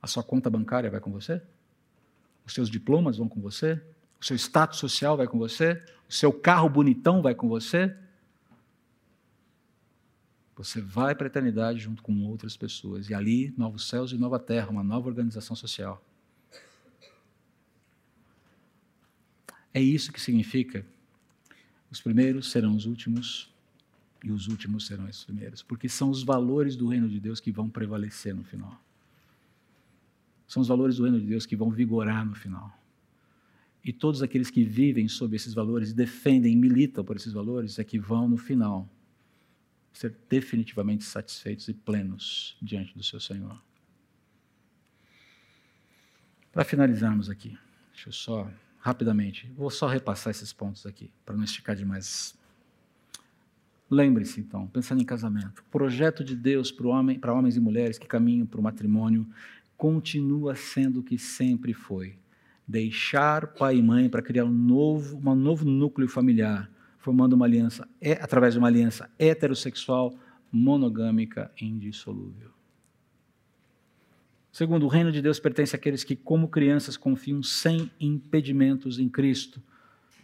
[0.00, 1.42] A sua conta bancária vai com você?
[2.46, 3.82] Os seus diplomas vão com você?
[4.20, 5.82] O seu status social vai com você?
[6.08, 7.96] O seu carro bonitão vai com você?
[10.60, 13.08] Você vai para a eternidade junto com outras pessoas.
[13.08, 16.04] E ali, novos céus e nova terra, uma nova organização social.
[19.72, 20.84] É isso que significa:
[21.90, 23.50] os primeiros serão os últimos
[24.22, 27.50] e os últimos serão os primeiros, porque são os valores do reino de Deus que
[27.50, 28.78] vão prevalecer no final.
[30.46, 32.70] São os valores do reino de Deus que vão vigorar no final.
[33.82, 37.98] E todos aqueles que vivem sob esses valores, defendem, militam por esses valores, é que
[37.98, 38.86] vão no final
[39.92, 43.60] ser definitivamente satisfeitos e plenos diante do seu Senhor.
[46.52, 47.56] Para finalizarmos aqui,
[47.92, 52.36] deixa eu só, rapidamente, vou só repassar esses pontos aqui, para não esticar demais.
[53.88, 57.98] Lembre-se, então, pensando em casamento, o projeto de Deus para, homem, para homens e mulheres
[57.98, 59.26] que caminham para o matrimônio
[59.76, 62.18] continua sendo o que sempre foi.
[62.66, 66.70] Deixar pai e mãe para criar um novo, um novo núcleo familiar,
[67.00, 70.14] formando uma aliança, é, através de uma aliança heterossexual,
[70.52, 72.50] monogâmica indissolúvel.
[74.52, 79.62] Segundo, o reino de Deus pertence àqueles que, como crianças, confiam sem impedimentos em Cristo,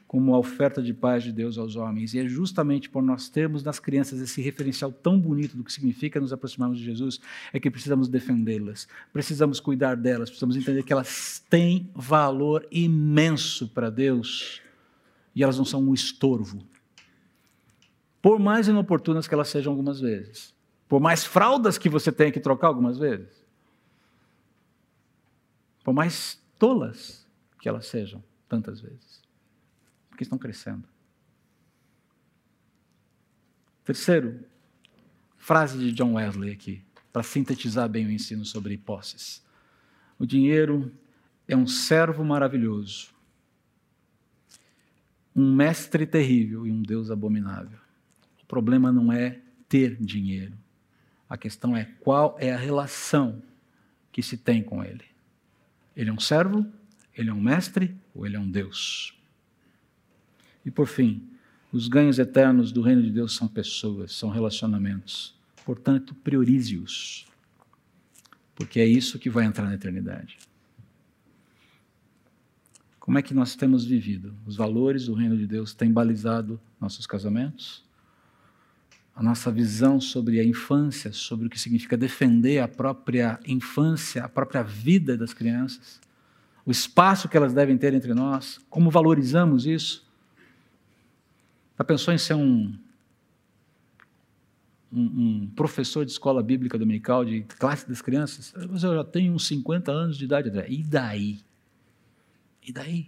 [0.06, 2.12] como a oferta de paz de Deus aos homens.
[2.12, 6.20] E é justamente por nós termos nas crianças esse referencial tão bonito do que significa
[6.20, 7.20] nos aproximarmos de Jesus,
[7.52, 13.90] é que precisamos defendê-las, precisamos cuidar delas, precisamos entender que elas têm valor imenso para
[13.90, 14.60] Deus
[15.36, 16.66] e elas não são um estorvo.
[18.22, 20.56] Por mais inoportunas que elas sejam algumas vezes,
[20.88, 23.44] por mais fraldas que você tenha que trocar algumas vezes,
[25.84, 27.28] por mais tolas
[27.60, 29.22] que elas sejam tantas vezes,
[30.08, 30.88] porque estão crescendo.
[33.84, 34.42] Terceiro,
[35.36, 36.82] frase de John Wesley aqui,
[37.12, 39.44] para sintetizar bem o ensino sobre posses.
[40.18, 40.90] O dinheiro
[41.46, 43.14] é um servo maravilhoso,
[45.36, 47.78] um mestre terrível e um Deus abominável.
[48.42, 50.54] O problema não é ter dinheiro.
[51.28, 53.42] A questão é qual é a relação
[54.10, 55.04] que se tem com ele.
[55.94, 56.66] Ele é um servo,
[57.14, 59.14] ele é um mestre ou ele é um Deus?
[60.64, 61.28] E por fim,
[61.70, 65.34] os ganhos eternos do reino de Deus são pessoas, são relacionamentos.
[65.66, 67.26] Portanto, priorize-os,
[68.54, 70.38] porque é isso que vai entrar na eternidade.
[73.06, 74.34] Como é que nós temos vivido?
[74.44, 77.84] Os valores do reino de Deus têm balizado nossos casamentos?
[79.14, 84.28] A nossa visão sobre a infância, sobre o que significa defender a própria infância, a
[84.28, 86.00] própria vida das crianças?
[86.66, 88.58] O espaço que elas devem ter entre nós?
[88.68, 90.04] Como valorizamos isso?
[91.78, 92.76] Já pensou em ser um
[94.92, 99.32] um, um, professor de escola bíblica dominical, de classe das crianças, mas eu já tenho
[99.32, 100.66] uns 50 anos de idade, André.
[100.68, 101.45] E daí?
[102.66, 103.06] E daí?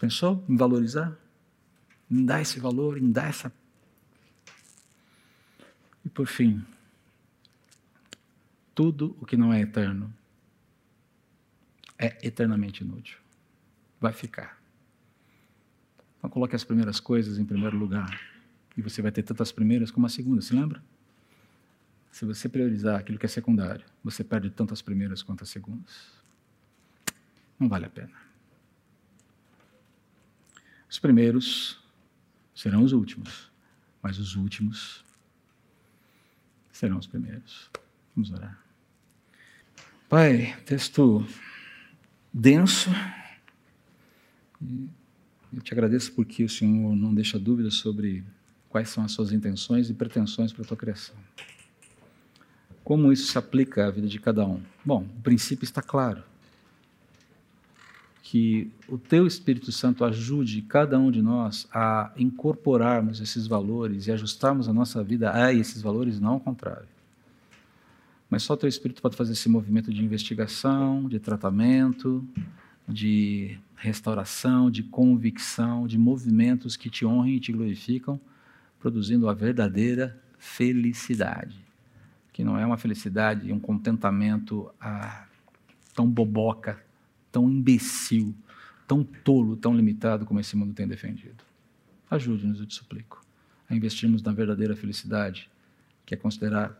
[0.00, 1.16] Pensou em valorizar?
[2.10, 3.52] Em dar esse valor, em dar essa.
[6.04, 6.64] E por fim,
[8.74, 10.12] tudo o que não é eterno
[11.96, 13.18] é eternamente inútil.
[14.00, 14.60] Vai ficar.
[16.18, 18.20] Então coloque as primeiras coisas em primeiro lugar.
[18.76, 20.82] E você vai ter tantas primeiras como a segunda, se lembra?
[22.10, 26.18] Se você priorizar aquilo que é secundário, você perde tanto as primeiras quanto as segundas.
[27.58, 28.12] Não vale a pena.
[30.88, 31.78] Os primeiros
[32.54, 33.50] serão os últimos,
[34.02, 35.04] mas os últimos
[36.72, 37.70] serão os primeiros.
[38.14, 38.58] Vamos orar.
[40.08, 41.26] Pai, texto
[42.32, 42.90] denso.
[45.52, 48.24] Eu te agradeço porque o Senhor não deixa dúvidas sobre
[48.68, 51.16] quais são as suas intenções e pretensões para a tua criação.
[52.82, 54.62] Como isso se aplica à vida de cada um?
[54.84, 56.22] Bom, o princípio está claro.
[58.30, 64.12] Que o teu Espírito Santo ajude cada um de nós a incorporarmos esses valores e
[64.12, 66.86] ajustarmos a nossa vida a esses valores, não ao contrário.
[68.28, 72.22] Mas só o teu Espírito pode fazer esse movimento de investigação, de tratamento,
[72.86, 78.20] de restauração, de convicção, de movimentos que te honrem e te glorificam,
[78.78, 81.56] produzindo a verdadeira felicidade.
[82.30, 85.26] Que não é uma felicidade e um contentamento ah,
[85.94, 86.86] tão boboca,
[87.30, 88.34] tão imbecil,
[88.86, 91.44] tão tolo, tão limitado como esse mundo tem defendido.
[92.10, 93.22] Ajude-nos, eu te suplico,
[93.68, 95.50] a investirmos na verdadeira felicidade,
[96.06, 96.78] que é considerar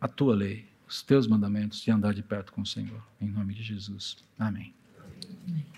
[0.00, 3.02] a tua lei, os teus mandamentos e andar de perto com o Senhor.
[3.20, 4.16] Em nome de Jesus.
[4.38, 4.74] Amém.
[5.46, 5.77] Amém.